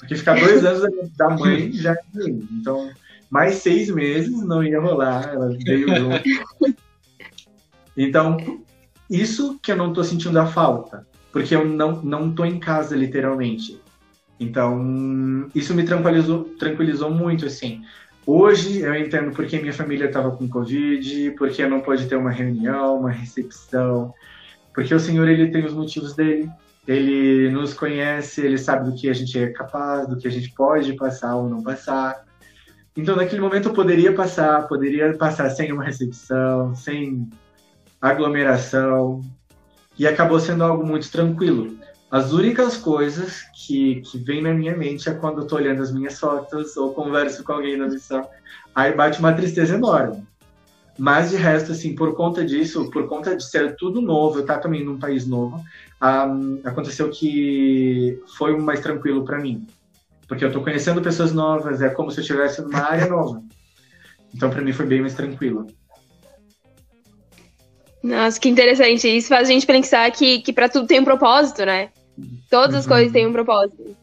[0.01, 2.91] porque ficar dois anos da mãe já é Então,
[3.31, 5.33] mais seis meses não ia rolar.
[5.33, 6.75] Ela veio junto.
[7.97, 8.37] Então,
[9.09, 12.97] isso que eu não estou sentindo a falta, porque eu não não tô em casa
[12.97, 13.81] literalmente.
[14.41, 17.85] Então, isso me tranquilizou, tranquilizou muito, assim.
[18.27, 22.99] Hoje eu entendo porque minha família estava com Covid, porque não pode ter uma reunião,
[22.99, 24.12] uma recepção,
[24.79, 26.49] porque o Senhor ele tem os motivos dele.
[26.87, 30.55] Ele nos conhece, ele sabe do que a gente é capaz, do que a gente
[30.55, 32.24] pode passar ou não passar.
[32.97, 37.29] Então, naquele momento eu poderia passar, poderia passar sem uma recepção, sem
[38.01, 39.20] aglomeração,
[39.99, 41.76] e acabou sendo algo muito tranquilo.
[42.09, 45.93] As únicas coisas que, que vem na minha mente é quando eu tô olhando as
[45.93, 48.24] minhas fotos ou converso com alguém na missão.
[48.76, 50.24] Aí bate uma tristeza enorme.
[50.99, 54.59] Mas de resto, assim, por conta disso, por conta de ser tudo novo, eu estar
[54.59, 55.62] também num país novo,
[56.03, 59.64] um, aconteceu que foi mais tranquilo para mim.
[60.26, 63.42] Porque eu tô conhecendo pessoas novas, é como se eu estivesse numa área nova.
[64.34, 65.68] Então, para mim, foi bem mais tranquilo.
[68.03, 69.09] Nossa, que interessante.
[69.09, 71.90] Isso faz a gente pensar que, que para tudo tem um propósito, né?
[72.51, 72.90] Todas as uhum.
[72.90, 73.96] coisas têm um propósito.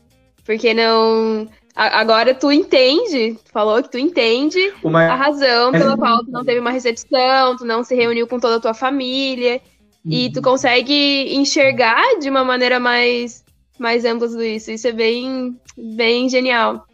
[0.45, 1.47] Porque não.
[1.75, 5.03] Agora tu entende, tu falou que tu entende uma...
[5.03, 8.55] a razão pela qual tu não teve uma recepção, tu não se reuniu com toda
[8.55, 9.61] a tua família.
[10.05, 10.11] Uhum.
[10.11, 10.43] E tu uhum.
[10.43, 13.43] consegue enxergar de uma maneira mais,
[13.77, 14.71] mais ampla tudo isso.
[14.71, 16.87] Isso é bem, bem genial.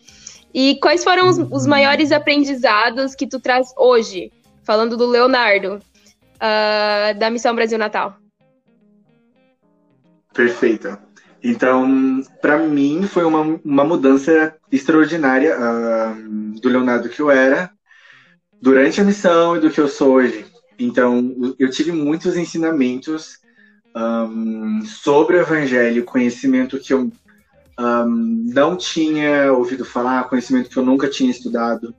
[0.52, 1.70] E quais foram os, os uhum.
[1.70, 4.32] maiores aprendizados que tu traz hoje?
[4.64, 8.16] Falando do Leonardo, uh, da Missão Brasil Natal.
[10.34, 10.98] Perfeito.
[11.44, 17.72] Então, para mim, foi uma, uma mudança extraordinária uh, do Leonardo que eu era
[18.62, 20.46] durante a missão e do que eu sou hoje.
[20.78, 23.40] Então, eu tive muitos ensinamentos
[23.96, 27.12] um, sobre o Evangelho, conhecimento que eu
[27.80, 31.96] um, não tinha ouvido falar, conhecimento que eu nunca tinha estudado.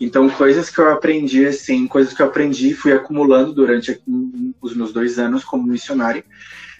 [0.00, 4.02] Então, coisas que eu aprendi, assim, coisas que eu aprendi fui acumulando durante
[4.60, 6.24] os meus dois anos como missionário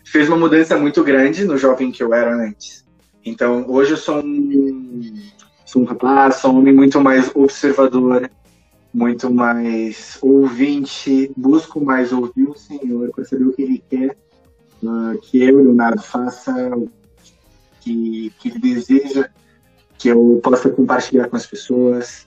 [0.05, 2.85] fez uma mudança muito grande no jovem que eu era antes.
[3.25, 5.01] Então, hoje eu sou um,
[5.65, 8.31] sou um rapaz, sou um homem muito mais observador,
[8.93, 14.17] muito mais ouvinte, busco mais ouvir o Senhor para saber o que Ele quer
[14.83, 16.71] uh, que eu, Leonardo, faça,
[17.81, 19.29] que, que Ele deseja
[19.97, 22.27] que eu possa compartilhar com as pessoas.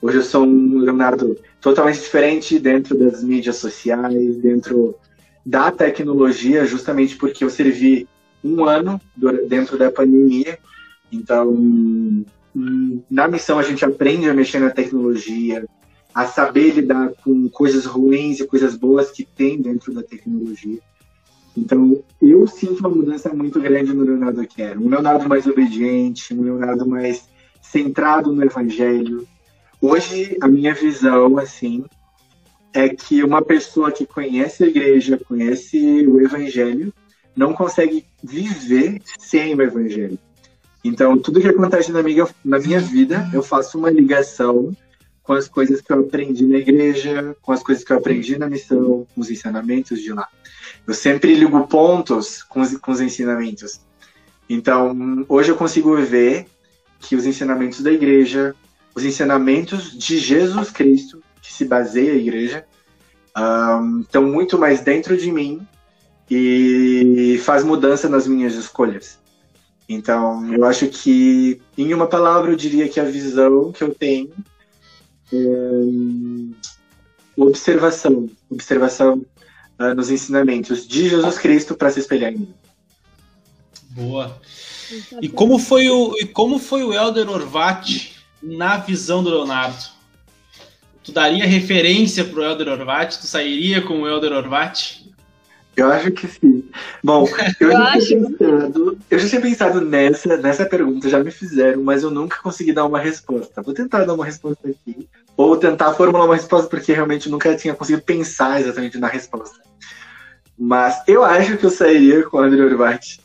[0.00, 4.96] Hoje eu sou um Leonardo totalmente diferente dentro das mídias sociais, dentro
[5.44, 8.08] da tecnologia, justamente porque eu servi
[8.42, 9.00] um ano
[9.48, 10.58] dentro da pandemia.
[11.10, 11.54] Então,
[13.10, 15.66] na missão a gente aprende a mexer na tecnologia,
[16.14, 20.78] a saber lidar com coisas ruins e coisas boas que tem dentro da tecnologia.
[21.56, 24.78] Então, eu sinto uma mudança muito grande no Leonardo que era.
[24.78, 27.28] Um Leonardo mais obediente, um Leonardo mais
[27.60, 29.26] centrado no Evangelho.
[29.80, 31.84] Hoje, a minha visão, assim,
[32.72, 36.92] é que uma pessoa que conhece a igreja, conhece o Evangelho,
[37.36, 40.18] não consegue viver sem o Evangelho.
[40.84, 44.74] Então, tudo que acontece na minha, na minha vida, eu faço uma ligação
[45.22, 48.48] com as coisas que eu aprendi na igreja, com as coisas que eu aprendi na
[48.48, 50.26] missão, com os ensinamentos de lá.
[50.86, 53.80] Eu sempre ligo pontos com os, com os ensinamentos.
[54.48, 56.46] Então, hoje eu consigo ver
[56.98, 58.54] que os ensinamentos da igreja,
[58.94, 62.64] os ensinamentos de Jesus Cristo, que se baseia a igreja,
[63.36, 65.66] um, estão muito mais dentro de mim
[66.30, 69.18] e faz mudança nas minhas escolhas.
[69.88, 74.32] Então, eu acho que, em uma palavra, eu diria que a visão que eu tenho
[75.32, 75.36] é
[77.36, 79.24] observação, observação
[79.78, 82.54] uh, nos ensinamentos de Jesus Cristo para se espelhar em mim.
[83.90, 84.40] Boa.
[85.20, 90.01] E como foi o e como foi o Elder Orvat na visão do Leonardo?
[91.02, 93.18] Tu daria referência pro Elder Orvat?
[93.18, 95.02] Tu sairia com o Elder Orvat?
[95.76, 96.68] Eu acho que sim.
[97.02, 97.26] Bom,
[97.58, 101.82] eu, eu, já, tinha pensado, eu já tinha pensado nessa, nessa pergunta, já me fizeram,
[101.82, 103.62] mas eu nunca consegui dar uma resposta.
[103.62, 105.08] Vou tentar dar uma resposta aqui.
[105.34, 109.60] Ou tentar formular uma resposta, porque realmente nunca tinha conseguido pensar exatamente na resposta.
[110.58, 113.18] Mas eu acho que eu sairia com o André Urbach,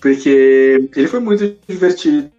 [0.00, 2.30] porque ele foi muito divertido,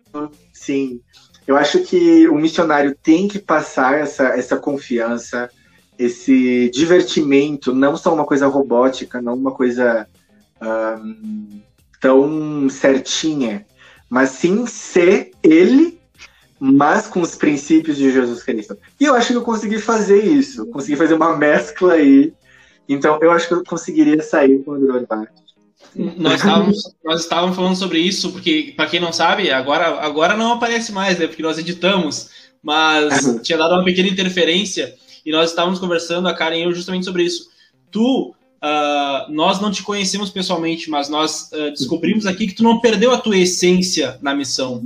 [0.54, 1.02] sim.
[1.50, 5.50] Eu acho que o missionário tem que passar essa, essa confiança,
[5.98, 10.08] esse divertimento, não só uma coisa robótica, não uma coisa
[12.00, 13.66] tão certinha,
[14.08, 16.00] mas sim ser ele,
[16.60, 18.78] mas com os princípios de Jesus Cristo.
[19.00, 22.32] E eu acho que eu consegui fazer isso, consegui fazer uma mescla aí.
[22.88, 25.08] Então, eu acho que eu conseguiria sair com o André
[25.96, 30.54] nós estávamos, nós estávamos falando sobre isso, porque, para quem não sabe, agora, agora não
[30.54, 31.28] aparece mais, né?
[31.28, 32.30] Porque nós editamos,
[32.62, 37.06] mas tinha dado uma pequena interferência e nós estávamos conversando, a Karen e eu, justamente
[37.06, 37.50] sobre isso.
[37.92, 42.80] Tu, uh, nós não te conhecemos pessoalmente, mas nós uh, descobrimos aqui que tu não
[42.80, 44.84] perdeu a tua essência na missão.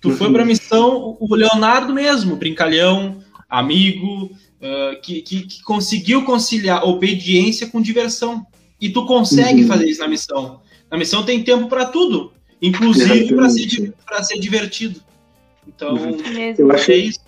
[0.00, 6.24] Tu foi para a missão o Leonardo mesmo, brincalhão, amigo, uh, que, que, que, conseguiu
[6.24, 8.46] conciliar obediência com diversão.
[8.80, 9.68] E tu consegue uhum.
[9.68, 10.60] fazer isso na missão.
[10.90, 13.92] Na missão tem tempo para tudo, inclusive para ser,
[14.24, 15.00] ser divertido.
[15.66, 16.18] Então, uhum.
[16.56, 17.20] eu, acho, é isso.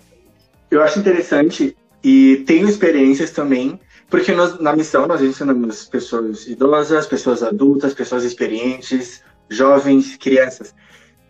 [0.71, 3.79] eu acho interessante e tenho experiências também,
[4.09, 10.73] porque nós, na missão nós ensinamos pessoas idosas, pessoas adultas, pessoas experientes, jovens, crianças.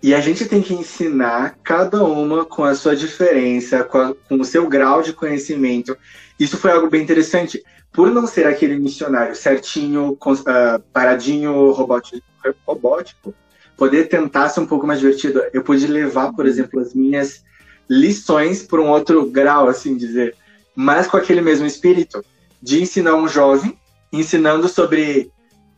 [0.02, 4.36] E a gente tem que ensinar cada uma com a sua diferença, com, a, com
[4.36, 5.98] o seu grau de conhecimento.
[6.40, 7.62] Isso foi algo bem interessante.
[7.92, 12.26] Por não ser aquele missionário certinho, uh, paradinho, robótico,
[12.66, 13.34] robótico,
[13.76, 17.44] poder tentar ser um pouco mais divertido, eu pude levar, por exemplo, as minhas
[17.90, 20.36] lições por um outro grau, assim dizer
[20.82, 22.24] mas com aquele mesmo espírito
[22.62, 23.78] de ensinar um jovem,
[24.14, 25.30] ensinando sobre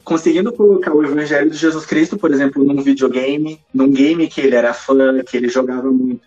[0.03, 4.55] conseguindo colocar o evangelho de Jesus Cristo, por exemplo, num videogame, num game que ele
[4.55, 6.21] era fã, que ele jogava muito,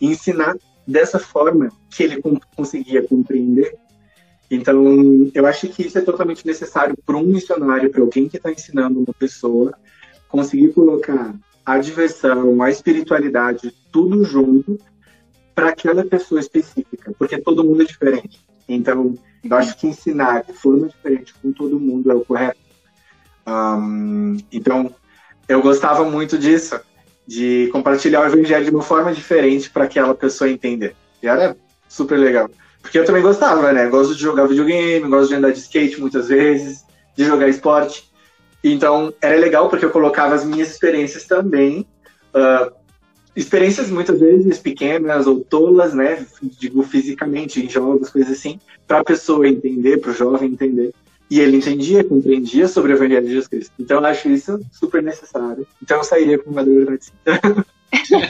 [0.00, 2.20] e ensinar dessa forma que ele
[2.56, 3.76] conseguia compreender.
[4.50, 8.50] Então, eu acho que isso é totalmente necessário para um missionário, para alguém que está
[8.50, 9.74] ensinando uma pessoa,
[10.28, 11.34] conseguir colocar
[11.64, 14.78] a diversão, a espiritualidade, tudo junto,
[15.54, 18.46] para aquela pessoa específica, porque todo mundo é diferente.
[18.68, 22.60] Então, eu acho que ensinar de forma diferente com todo mundo é o correto.
[23.46, 24.94] Um, então,
[25.48, 26.78] eu gostava muito disso,
[27.26, 30.94] de compartilhar o evangelho de uma forma diferente para aquela pessoa entender.
[31.22, 31.56] E era
[31.88, 32.50] super legal.
[32.86, 33.88] Porque eu também gostava, né?
[33.88, 36.84] Gosto de jogar videogame, gosto de andar de skate muitas vezes,
[37.16, 38.08] de jogar esporte.
[38.62, 41.84] Então, era legal porque eu colocava as minhas experiências também
[42.32, 42.72] uh,
[43.34, 46.24] experiências muitas vezes pequenas ou tolas, né?
[46.40, 50.94] Digo fisicamente, em jogos, coisas assim, para a pessoa entender, para o jovem entender.
[51.28, 53.72] E ele entendia, compreendia sobre o Evangelho de Jesus Cristo.
[53.80, 55.66] Então eu acho isso super necessário.
[55.82, 57.12] Então eu sairia com uma verdade.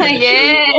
[0.00, 0.72] yeah!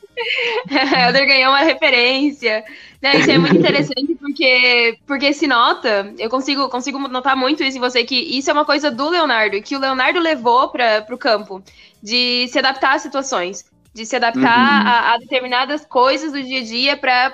[1.06, 2.64] Elder ganhou uma referência.
[3.00, 7.76] Né, isso é muito interessante porque, porque se nota, eu consigo, consigo notar muito isso
[7.76, 11.18] em você, que isso é uma coisa do Leonardo, que o Leonardo levou para o
[11.18, 11.62] campo,
[12.02, 13.64] de se adaptar às situações,
[13.94, 14.88] de se adaptar uhum.
[14.88, 17.32] a, a, determinadas coisas do dia a dia para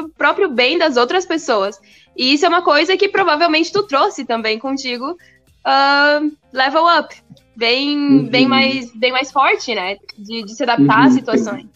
[0.00, 1.80] o próprio bem das outras pessoas.
[2.16, 7.14] E isso é uma coisa que provavelmente tu trouxe também contigo, uh, level up,
[7.56, 8.26] bem, uhum.
[8.28, 9.96] bem, mais, bem mais forte, né?
[10.16, 11.06] De, de se adaptar uhum.
[11.06, 11.66] às situações.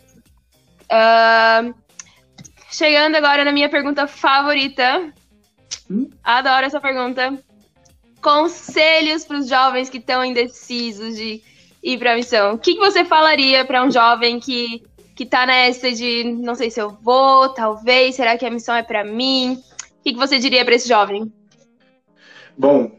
[0.93, 1.74] Uh,
[2.70, 5.12] chegando agora na minha pergunta favorita.
[5.90, 6.11] Hum?
[6.22, 7.38] Adoro essa pergunta.
[8.20, 11.43] Conselhos para os jovens que estão indecisos de
[11.82, 12.55] ir para a missão.
[12.55, 14.82] O que, que você falaria para um jovem que
[15.14, 18.82] que tá nessa de não sei se eu vou, talvez, será que a missão é
[18.82, 19.62] para mim?
[19.99, 21.30] O que, que você diria para esse jovem?
[22.57, 22.90] Bom,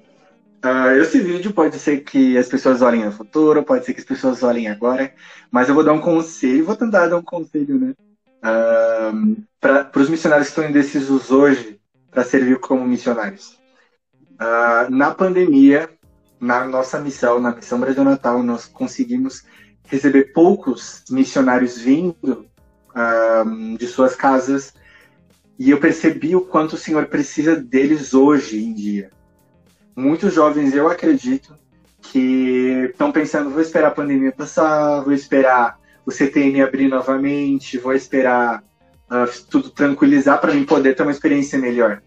[0.63, 4.05] uh, esse vídeo pode ser que as pessoas olhem no futuro, pode ser que as
[4.05, 5.13] pessoas olhem agora,
[5.51, 7.93] mas eu vou dar um conselho, vou tentar dar um conselho, né?
[8.43, 11.79] Uh, para os missionários que estão indecisos hoje
[12.11, 13.59] para servir como missionários.
[14.33, 15.89] Uh, na pandemia,
[16.39, 19.43] na nossa missão, na missão Brasil Natal, nós conseguimos
[19.85, 22.47] receber poucos missionários vindo
[23.77, 24.73] de suas casas
[25.57, 29.09] e eu percebi o quanto o Senhor precisa deles hoje em dia.
[29.95, 31.57] Muitos jovens, eu acredito,
[32.01, 37.93] que estão pensando: vou esperar a pandemia passar, vou esperar o CTN abrir novamente, vou
[37.93, 38.63] esperar
[39.09, 42.01] uh, tudo tranquilizar para mim poder ter uma experiência melhor.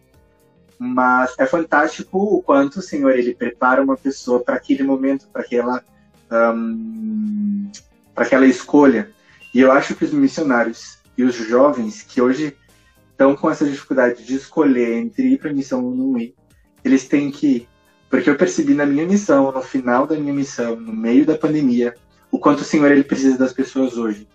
[0.78, 5.42] Mas é fantástico o quanto o Senhor ele prepara uma pessoa para aquele momento, para
[5.42, 5.82] aquela
[6.30, 7.70] um,
[8.14, 9.10] para aquela escolha.
[9.54, 12.56] E eu acho que os missionários e os jovens que hoje
[13.10, 16.34] estão com essa dificuldade de escolher entre ir para a missão ou não ir,
[16.84, 17.66] eles têm que.
[18.08, 21.94] Porque eu percebi na minha missão, no final da minha missão, no meio da pandemia,
[22.30, 24.28] o quanto o Senhor ele precisa das pessoas hoje.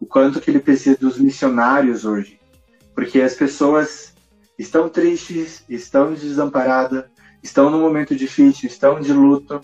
[0.00, 2.38] O quanto que ele precisa dos missionários hoje.
[2.94, 4.14] Porque as pessoas
[4.58, 7.04] estão tristes, estão desamparadas,
[7.42, 9.60] estão num momento difícil, estão de luto.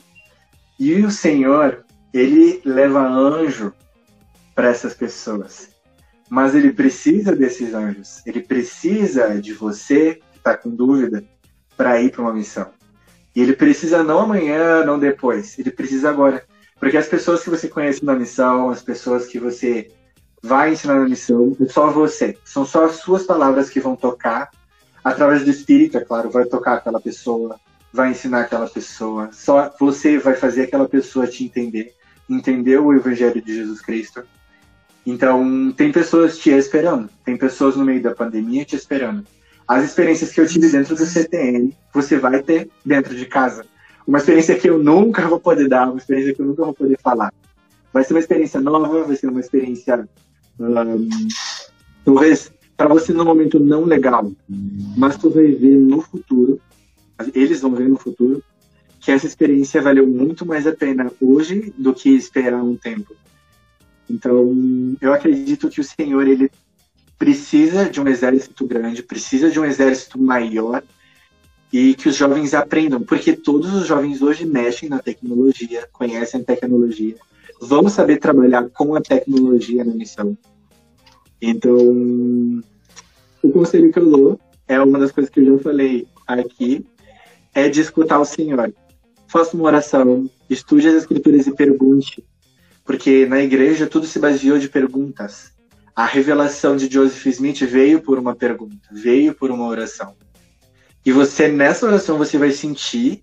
[0.78, 3.72] E o Senhor, ele leva anjo
[4.55, 5.70] para essas pessoas.
[6.28, 8.22] Mas ele precisa desses anjos.
[8.26, 11.24] Ele precisa de você que está com dúvida
[11.76, 12.70] para ir para uma missão.
[13.35, 15.59] E ele precisa não amanhã, não depois.
[15.59, 16.45] Ele precisa agora.
[16.78, 19.91] Porque as pessoas que você conhece na missão, as pessoas que você
[20.43, 22.37] vai ensinar na missão, é só você.
[22.45, 24.51] São só as suas palavras que vão tocar
[25.03, 27.61] através do Espírito, é claro, vai tocar aquela pessoa,
[27.93, 29.30] vai ensinar aquela pessoa.
[29.32, 31.95] Só você vai fazer aquela pessoa te entender,
[32.28, 34.22] entender o Evangelho de Jesus Cristo.
[35.07, 39.24] Então, tem pessoas te esperando, tem pessoas no meio da pandemia te esperando.
[39.66, 43.64] As experiências que eu tive dentro do CTN, você vai ter dentro de casa.
[44.06, 46.98] Uma experiência que eu nunca vou poder dar, uma experiência que eu nunca vou poder
[47.02, 47.32] falar.
[47.92, 50.06] Vai ser uma experiência nova, vai ser uma experiência.
[50.60, 51.08] Um,
[52.04, 54.30] talvez para você no momento não legal,
[54.96, 56.60] mas tu vai ver no futuro,
[57.34, 58.42] eles vão ver no futuro,
[59.00, 63.14] que essa experiência valeu muito mais a pena hoje do que esperar um tempo.
[64.08, 66.50] Então, eu acredito que o Senhor ele
[67.18, 70.82] precisa de um exército grande, precisa de um exército maior
[71.72, 76.44] e que os jovens aprendam, porque todos os jovens hoje mexem na tecnologia, conhecem a
[76.44, 77.16] tecnologia,
[77.60, 80.36] vão saber trabalhar com a tecnologia na missão.
[81.40, 81.76] Então,
[83.42, 86.86] o conselho que eu dou é uma das coisas que eu já falei aqui,
[87.54, 88.72] é de escutar o Senhor.
[89.26, 92.24] Faça uma oração, estude as escrituras e pergunte,
[92.84, 95.53] porque na igreja tudo se baseou de perguntas.
[95.95, 100.16] A revelação de Joseph Smith veio por uma pergunta, veio por uma oração.
[101.07, 103.22] E você, nessa oração, você vai sentir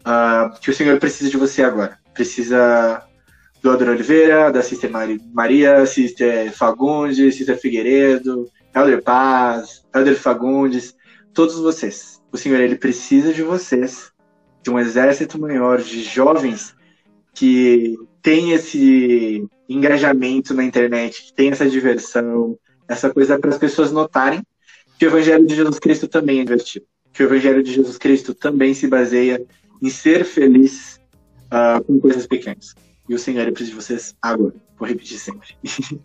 [0.00, 1.98] uh, que o Senhor precisa de você agora.
[2.14, 3.04] Precisa
[3.62, 4.90] do Ador Oliveira, da Sister
[5.32, 10.96] Maria, Sister Fagundes, Sister Figueiredo, Elder Paz, Elder Fagundes,
[11.32, 12.20] todos vocês.
[12.32, 14.10] O Senhor, ele precisa de vocês,
[14.62, 16.74] de um exército maior de jovens
[17.38, 22.58] que tem esse engajamento na internet, que tem essa diversão,
[22.88, 24.42] essa coisa para as pessoas notarem
[24.98, 26.84] que o Evangelho de Jesus Cristo também é divertido.
[27.12, 29.40] Que o Evangelho de Jesus Cristo também se baseia
[29.80, 31.00] em ser feliz
[31.46, 32.74] uh, com coisas pequenas.
[33.08, 34.54] E o Senhor, ele precisa de vocês agora.
[34.76, 35.56] Vou repetir sempre.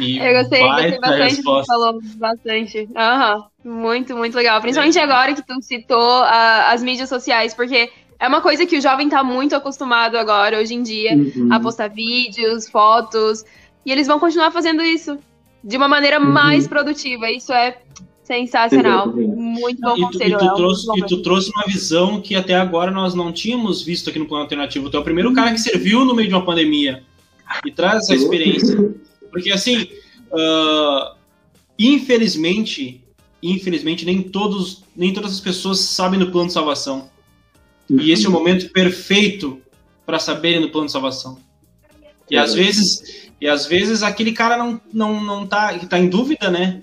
[0.00, 2.88] E eu gostei, gostei bastante, tu falou bastante.
[2.88, 3.82] Uhum.
[3.82, 4.62] Muito, muito legal.
[4.62, 8.80] Principalmente agora que tu citou uh, as mídias sociais, porque é uma coisa que o
[8.80, 11.52] jovem tá muito acostumado agora, hoje em dia, uhum.
[11.52, 13.44] a postar vídeos, fotos.
[13.84, 15.18] E eles vão continuar fazendo isso
[15.62, 16.30] de uma maneira uhum.
[16.30, 17.30] mais produtiva.
[17.30, 17.78] Isso é
[18.22, 19.12] sensacional.
[19.14, 22.56] Muito bom e tu, conselho, e tu, trouxe, e tu trouxe uma visão que até
[22.56, 24.90] agora nós não tínhamos visto aqui no Plano Alternativo.
[24.90, 27.04] Tu é o primeiro cara que serviu no meio de uma pandemia
[27.64, 28.94] e traz essa experiência.
[29.30, 29.88] Porque, assim,
[30.32, 31.16] uh,
[31.78, 33.04] infelizmente,
[33.42, 37.08] infelizmente, nem, todos, nem todas as pessoas sabem do plano de salvação.
[37.88, 38.00] Uhum.
[38.00, 39.60] E esse é o momento perfeito
[40.04, 41.38] para saberem do plano de salvação.
[42.30, 46.08] E às vezes, e às vezes aquele cara não, não, não tá, que tá em
[46.08, 46.82] dúvida, né?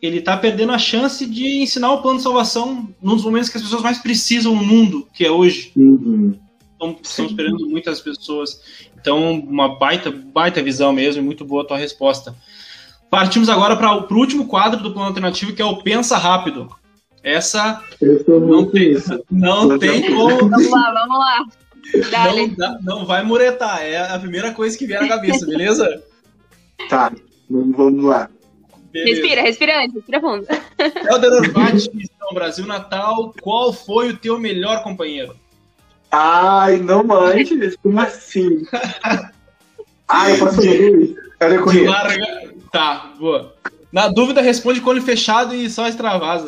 [0.00, 3.56] Ele tá perdendo a chance de ensinar o plano de salvação num dos momentos que
[3.56, 5.72] as pessoas mais precisam no mundo, que é hoje.
[5.74, 6.38] Uhum.
[6.76, 8.60] Então, estão esperando muitas pessoas.
[9.00, 12.36] Então, uma baita, baita visão mesmo, e muito boa a tua resposta.
[13.10, 16.68] Partimos agora para o último quadro do plano alternativo, que é o Pensa Rápido.
[17.28, 17.82] Essa
[18.26, 18.96] não tem,
[19.30, 20.48] não tem como.
[20.48, 21.46] Vamos lá, vamos lá.
[22.56, 26.02] Não, não vai muretar, é a primeira coisa que vier na cabeça, beleza?
[26.88, 27.12] Tá,
[27.50, 28.30] vamos lá.
[28.92, 29.20] Beleza.
[29.20, 30.46] Respira, respira antes, respira fundo.
[31.10, 35.34] Helder Orbati, Missão Brasil Natal, qual foi o teu melhor companheiro?
[36.08, 38.62] Ai, não manches, como assim?
[40.06, 41.88] Ai, eu posso ler Olha correr.
[41.88, 42.54] Larga...
[42.70, 43.54] Tá, boa.
[43.92, 46.46] Na dúvida, responde com olho fechado e só extravasa.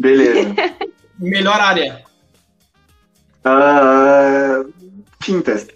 [0.00, 0.54] Beleza.
[1.20, 2.02] Melhor área.
[3.44, 4.72] Uh,
[5.18, 5.74] Pinterest.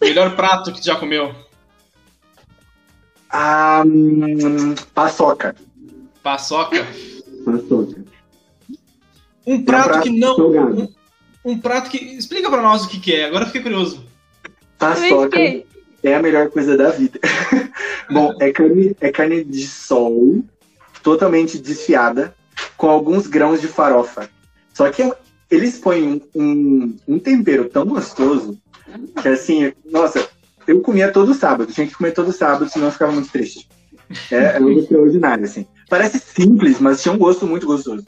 [0.00, 1.34] Melhor prato que tu já comeu?
[3.28, 5.56] Ah, hum, paçoca.
[6.22, 6.86] Paçoca?
[7.44, 8.04] Paçoca.
[9.44, 10.36] Um prato, é um prato que não.
[10.38, 10.94] Um,
[11.44, 11.98] um, prato que.
[11.98, 14.04] Explica pra nós o que, que é, agora eu fiquei curioso.
[14.78, 15.38] Paçoca
[16.04, 17.18] é a melhor coisa da vida.
[18.08, 20.44] Bom, é carne, é carne de sol,
[21.02, 22.34] totalmente desfiada,
[22.78, 24.30] com alguns grãos de farofa.
[24.72, 25.12] Só que
[25.50, 28.58] eles põem um, um tempero tão gostoso
[29.20, 30.26] que assim, nossa,
[30.66, 33.68] eu comia todo sábado, tinha que comer todo sábado, senão eu ficava muito triste.
[34.30, 35.66] É, é um extraordinário, assim.
[35.90, 38.06] Parece simples, mas tinha um gosto muito gostoso.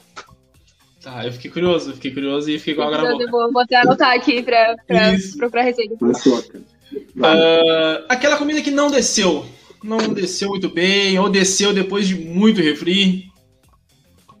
[1.03, 3.29] Tá, eu fiquei curioso, fiquei curioso e fiquei com a boca.
[3.29, 5.95] Vou, vou até anotar aqui pra, pra, pra, pra receita.
[5.95, 9.45] Uh, aquela comida que não desceu.
[9.83, 13.30] Não desceu muito bem, ou desceu depois de muito refri.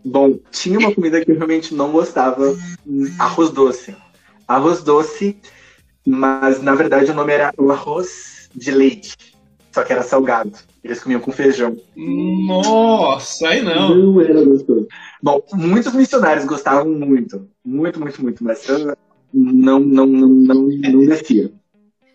[0.03, 2.55] Bom, tinha uma comida que eu realmente não gostava,
[3.19, 3.95] arroz doce.
[4.47, 5.37] Arroz doce
[6.05, 9.15] mas na verdade o nome era o arroz de leite,
[9.71, 10.51] só que era salgado.
[10.83, 11.77] Eles comiam com feijão.
[11.95, 13.95] Nossa, aí não.
[13.95, 14.87] Não era gostoso.
[15.21, 18.97] Bom, muitos missionários gostavam muito, muito, muito, muito, mas eu
[19.31, 21.51] não, não, não, não, não descia.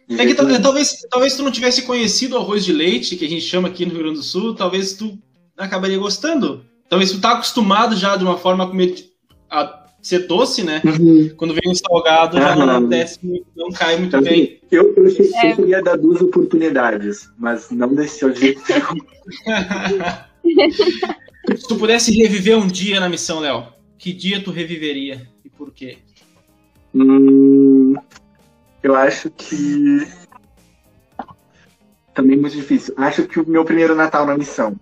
[0.08, 3.42] É que talvez, talvez tu não tivesse conhecido o arroz de leite, que a gente
[3.42, 5.16] chama aqui no Rio Grande do Sul, talvez tu
[5.56, 6.64] acabaria gostando.
[6.88, 8.94] Talvez tu tá acostumado já de uma forma a comer
[9.50, 10.80] a ser doce, né?
[10.84, 11.30] Uhum.
[11.36, 13.18] Quando vem um salgado, já não desce,
[13.56, 14.60] não cai muito bem.
[14.70, 15.52] Eu, eu, eu é.
[15.54, 18.62] queria dar duas oportunidades, mas não desceu de jeito
[21.56, 23.66] Se tu pudesse reviver um dia na missão, Léo,
[23.98, 25.98] que dia tu reviveria e por quê?
[26.94, 27.94] Hum,
[28.82, 30.06] eu acho que.
[32.14, 32.94] Também muito difícil.
[32.96, 34.78] Acho que o meu primeiro Natal na missão.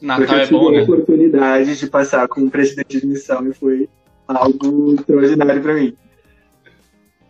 [0.00, 0.80] Natal é bom, né?
[0.80, 3.88] a oportunidade de passar com o presidente de missão e foi
[4.26, 5.94] algo extraordinário para mim.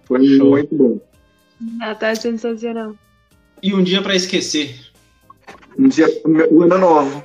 [0.04, 0.50] Foi Show.
[0.50, 1.00] muito bom.
[1.80, 2.94] Ah, tá sensacional.
[3.62, 4.74] E um dia para esquecer?
[5.78, 7.24] Um dia, o ano novo.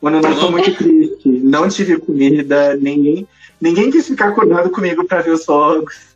[0.00, 1.28] O ano novo foi muito triste.
[1.28, 3.26] Não tive comida, ninguém,
[3.60, 6.08] ninguém quis ficar acordado comigo para ver os fogos.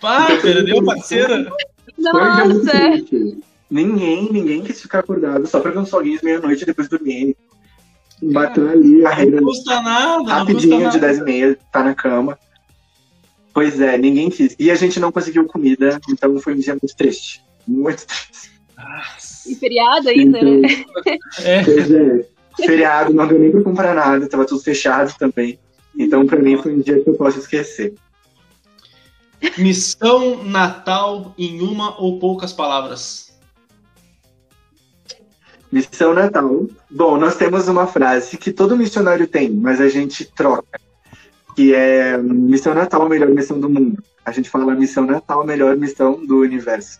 [0.00, 1.50] Pá, então, perdeu parceira?
[1.98, 2.72] Nossa!
[3.68, 7.36] Ninguém, ninguém quis ficar acordado só para ver os foguinhos meia-noite e depois dormir.
[8.22, 9.40] Bateu ali a regra.
[9.40, 10.32] Não custa nada.
[10.32, 12.38] Rapidinho, custa de 10 e meia, tá na cama.
[13.52, 14.54] Pois é, ninguém quis.
[14.58, 17.42] E a gente não conseguiu comida, então foi um dia muito triste.
[17.66, 18.50] Muito triste.
[19.46, 20.68] E feriado ainda, então, né?
[21.42, 21.64] É.
[21.64, 22.26] Pois é.
[22.56, 25.58] Feriado, não deu nem pra comprar nada, tava tudo fechado também.
[25.98, 27.94] Então, pra mim, foi um dia que eu posso esquecer.
[29.58, 33.25] Missão Natal em uma ou poucas palavras.
[35.76, 36.66] Missão Natal.
[36.90, 40.80] Bom, nós temos uma frase que todo missionário tem, mas a gente troca.
[41.54, 44.02] Que é Missão Natal, a melhor missão do mundo.
[44.24, 46.98] A gente fala Missão Natal, a melhor missão do universo.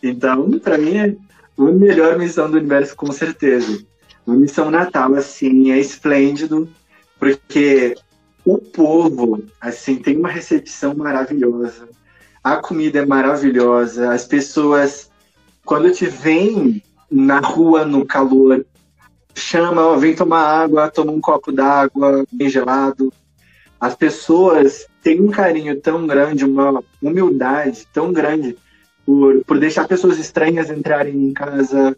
[0.00, 1.16] Então, para mim, é
[1.58, 3.84] a melhor missão do universo, com certeza.
[4.28, 6.68] A missão Natal, assim, é esplêndido,
[7.18, 7.96] porque
[8.44, 11.88] o povo, assim, tem uma recepção maravilhosa.
[12.44, 14.12] A comida é maravilhosa.
[14.12, 15.10] As pessoas,
[15.64, 16.80] quando te veem
[17.12, 18.64] na rua, no calor,
[19.34, 23.12] chama, ó, vem tomar água, toma um copo d'água bem gelado.
[23.78, 28.56] As pessoas têm um carinho tão grande, uma humildade tão grande
[29.04, 31.96] por, por deixar pessoas estranhas entrarem em casa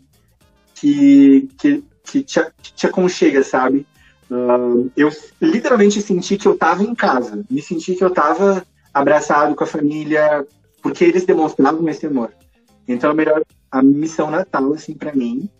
[0.74, 3.86] que, que, que, te, que te aconchega, sabe?
[4.30, 5.10] Uh, eu
[5.40, 9.66] literalmente senti que eu estava em casa, me senti que eu estava abraçado com a
[9.66, 10.46] família,
[10.82, 12.30] porque eles demonstravam esse amor.
[12.88, 13.42] Então, é melhor
[13.74, 15.50] a missão Natal, assim, para mim,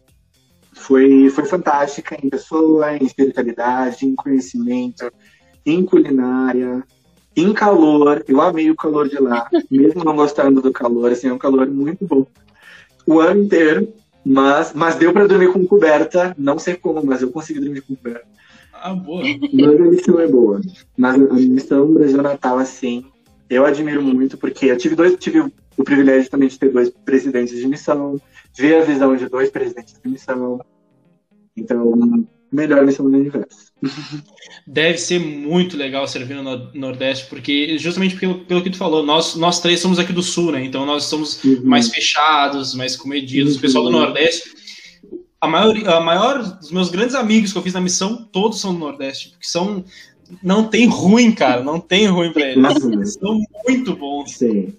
[0.73, 5.11] foi, foi fantástica em pessoa, em espiritualidade, em conhecimento,
[5.67, 6.85] em culinária,
[7.37, 8.25] em calor.
[8.29, 11.69] Eu amei o calor de lá, mesmo não gostando do calor, assim, é um calor
[11.69, 12.25] muito bom.
[13.05, 13.93] O ano inteiro,
[14.25, 17.97] mas, mas deu para dormir com coberta, não sei como, mas eu consegui dormir com
[17.97, 18.29] coberta.
[18.73, 19.25] Ah, boa.
[19.53, 20.61] Mas a missão é boa.
[20.97, 23.05] Mas a missão Brasil Natal, assim,
[23.51, 27.59] eu admiro muito, porque eu tive dois, tive o privilégio também de ter dois presidentes
[27.59, 28.21] de missão,
[28.57, 30.61] ver a visão de dois presidentes de missão.
[31.57, 33.73] Então, melhor missão do universo.
[34.67, 39.35] Deve ser muito legal servir no Nordeste, porque justamente pelo, pelo que tu falou, nós,
[39.35, 40.65] nós três somos aqui do Sul, né?
[40.65, 41.63] Então nós somos uhum.
[41.65, 43.53] mais fechados, mais comedidos.
[43.53, 43.59] Uhum.
[43.59, 44.55] O pessoal do Nordeste
[45.45, 48.73] a maior, a maior dos meus grandes amigos que eu fiz na missão, todos são
[48.73, 49.85] do Nordeste, porque são
[50.43, 52.85] não tem ruim, cara, não tem ruim pra eles.
[52.85, 54.33] Eles são muito bons.
[54.33, 54.75] Sim.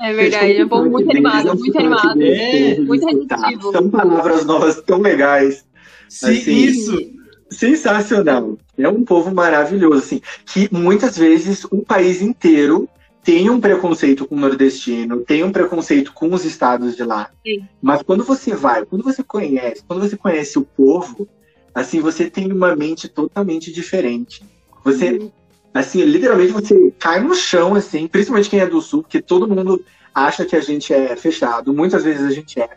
[0.00, 2.22] É verdade, é um povo muito animado, muito animado.
[2.22, 3.70] É, muito repetitivo.
[3.70, 5.64] São palavras novas tão legais.
[6.08, 7.20] Sim, assim, isso.
[7.50, 8.56] Sensacional.
[8.78, 12.88] É um povo maravilhoso, assim, que muitas vezes o país inteiro
[13.22, 17.30] tem um preconceito com o nordestino, tem um preconceito com os estados de lá.
[17.46, 17.66] Sim.
[17.82, 21.28] Mas quando você vai, quando você conhece, quando você conhece o povo,
[21.74, 24.42] assim, você tem uma mente totalmente diferente.
[24.84, 25.30] Você, uhum.
[25.72, 29.84] Assim, literalmente você cai no chão, assim, principalmente quem é do sul, porque todo mundo
[30.14, 32.70] acha que a gente é fechado, muitas vezes a gente é.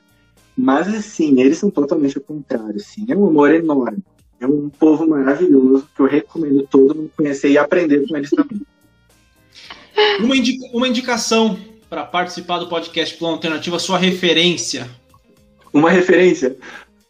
[0.56, 4.04] Mas, assim, eles são totalmente o contrário, assim, é um amor enorme.
[4.40, 8.62] É um povo maravilhoso que eu recomendo todo mundo conhecer e aprender com eles também.
[10.20, 11.58] Uma, indica, uma indicação
[11.88, 14.90] para participar do podcast Plano Alternativa, sua referência.
[15.72, 16.58] Uma referência?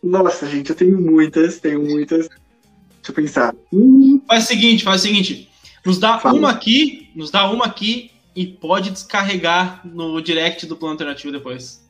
[0.01, 2.27] Nossa, gente, eu tenho muitas, tenho muitas.
[2.27, 3.55] Deixa eu pensar.
[3.71, 4.21] Hum.
[4.27, 5.49] Faz o seguinte, faz o seguinte.
[5.85, 10.93] Nos dá uma aqui, nos dá uma aqui e pode descarregar no direct do Plano
[10.93, 11.83] Alternativo depois.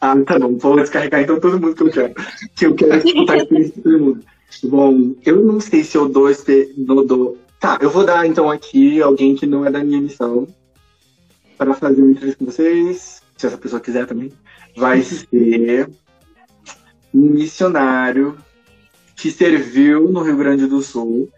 [0.00, 0.56] Ah, tá bom.
[0.56, 2.14] Vou descarregar então todo mundo que eu quero.
[2.54, 4.24] Que eu quero escutar a experiência de todo mundo.
[4.64, 6.28] Bom, eu não sei se eu dou,
[6.76, 7.38] não dou.
[7.58, 10.48] Tá, eu vou dar então aqui alguém que não é da minha missão
[11.58, 13.20] para fazer uma entrevista com vocês.
[13.36, 14.32] Se essa pessoa quiser também.
[14.76, 15.90] Vai ser
[17.12, 18.38] um missionário
[19.16, 21.28] que serviu no Rio Grande do Sul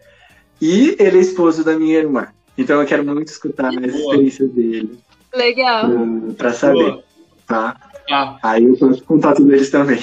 [0.63, 2.27] e ele é esposo da minha irmã.
[2.57, 4.97] Então eu quero muito escutar as experiências dele.
[5.35, 5.89] Legal.
[6.37, 6.91] Pra, saber.
[6.91, 7.03] Boa.
[7.45, 7.75] Tá?
[8.09, 8.37] Ah.
[8.41, 9.99] Aí eu posso contato deles também.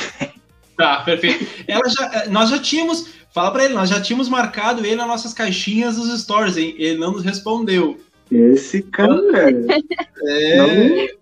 [0.77, 1.47] Tá, perfeito.
[1.67, 5.07] Ela já, eh, nós já tínhamos, fala pra ele, nós já tínhamos marcado ele nas
[5.07, 6.75] nossas caixinhas dos stories, hein?
[6.79, 7.99] Ele não nos respondeu.
[8.31, 9.51] Esse cara.
[10.27, 11.15] É.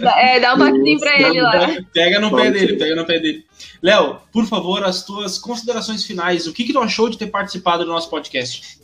[0.00, 1.76] É, dá um toquezinho pra ele lá.
[1.92, 3.44] Pega no pé dele, pega no pé dele.
[3.82, 6.46] Léo, por favor, as tuas considerações finais.
[6.46, 8.78] O que, que tu achou de ter participado do nosso podcast?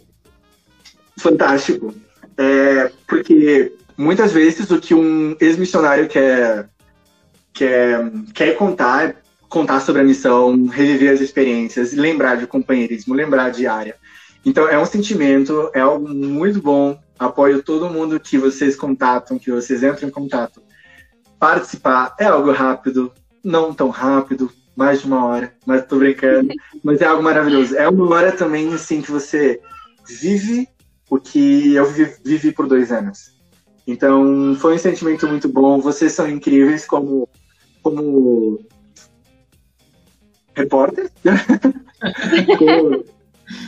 [1.19, 1.95] Fantástico.
[2.37, 6.69] É, porque muitas vezes o que um ex-missionário quer,
[7.53, 9.17] quer, quer contar
[9.55, 13.95] contar sobre a missão, reviver as experiências, lembrar de companheirismo, lembrar de área.
[14.45, 16.99] Então é um sentimento, é algo muito bom.
[17.17, 20.61] Apoio todo mundo que vocês contatam, que vocês entram em contato.
[21.39, 23.13] Participar é algo rápido,
[23.43, 26.49] não tão rápido, mais de uma hora, mas tô brincando.
[26.83, 27.77] mas é algo maravilhoso.
[27.77, 29.61] É uma hora também assim que você
[30.21, 30.69] vive
[31.09, 31.87] o que eu
[32.25, 33.35] vivi, por dois anos.
[33.87, 35.81] Então foi um sentimento muito bom.
[35.81, 37.29] Vocês são incríveis como
[37.83, 38.59] como
[40.55, 41.11] repórter.
[42.59, 43.05] como,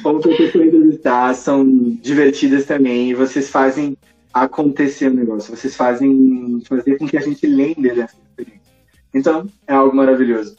[0.03, 1.69] como pessoas entrevistar, são
[2.01, 3.11] divertidas também.
[3.11, 3.97] E vocês fazem
[4.43, 5.57] acontecer o negócio.
[5.57, 8.73] Vocês fazem fazer com que a gente lembre dessa experiência.
[9.15, 10.57] Então, é algo maravilhoso.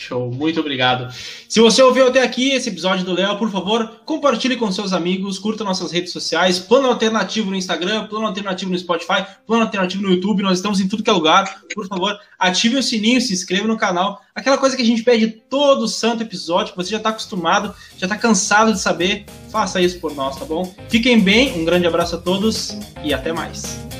[0.00, 1.12] Show, muito obrigado.
[1.46, 5.38] Se você ouviu até aqui esse episódio do Léo, por favor, compartilhe com seus amigos,
[5.38, 10.10] curta nossas redes sociais, Plano Alternativo no Instagram, Plano Alternativo no Spotify, Plano Alternativo no
[10.10, 11.60] YouTube, nós estamos em tudo que é lugar.
[11.74, 14.22] Por favor, ative o sininho, se inscreva no canal.
[14.34, 18.06] Aquela coisa que a gente pede todo santo episódio, que você já está acostumado, já
[18.06, 20.74] está cansado de saber, faça isso por nós, tá bom?
[20.88, 22.74] Fiquem bem, um grande abraço a todos
[23.04, 23.99] e até mais.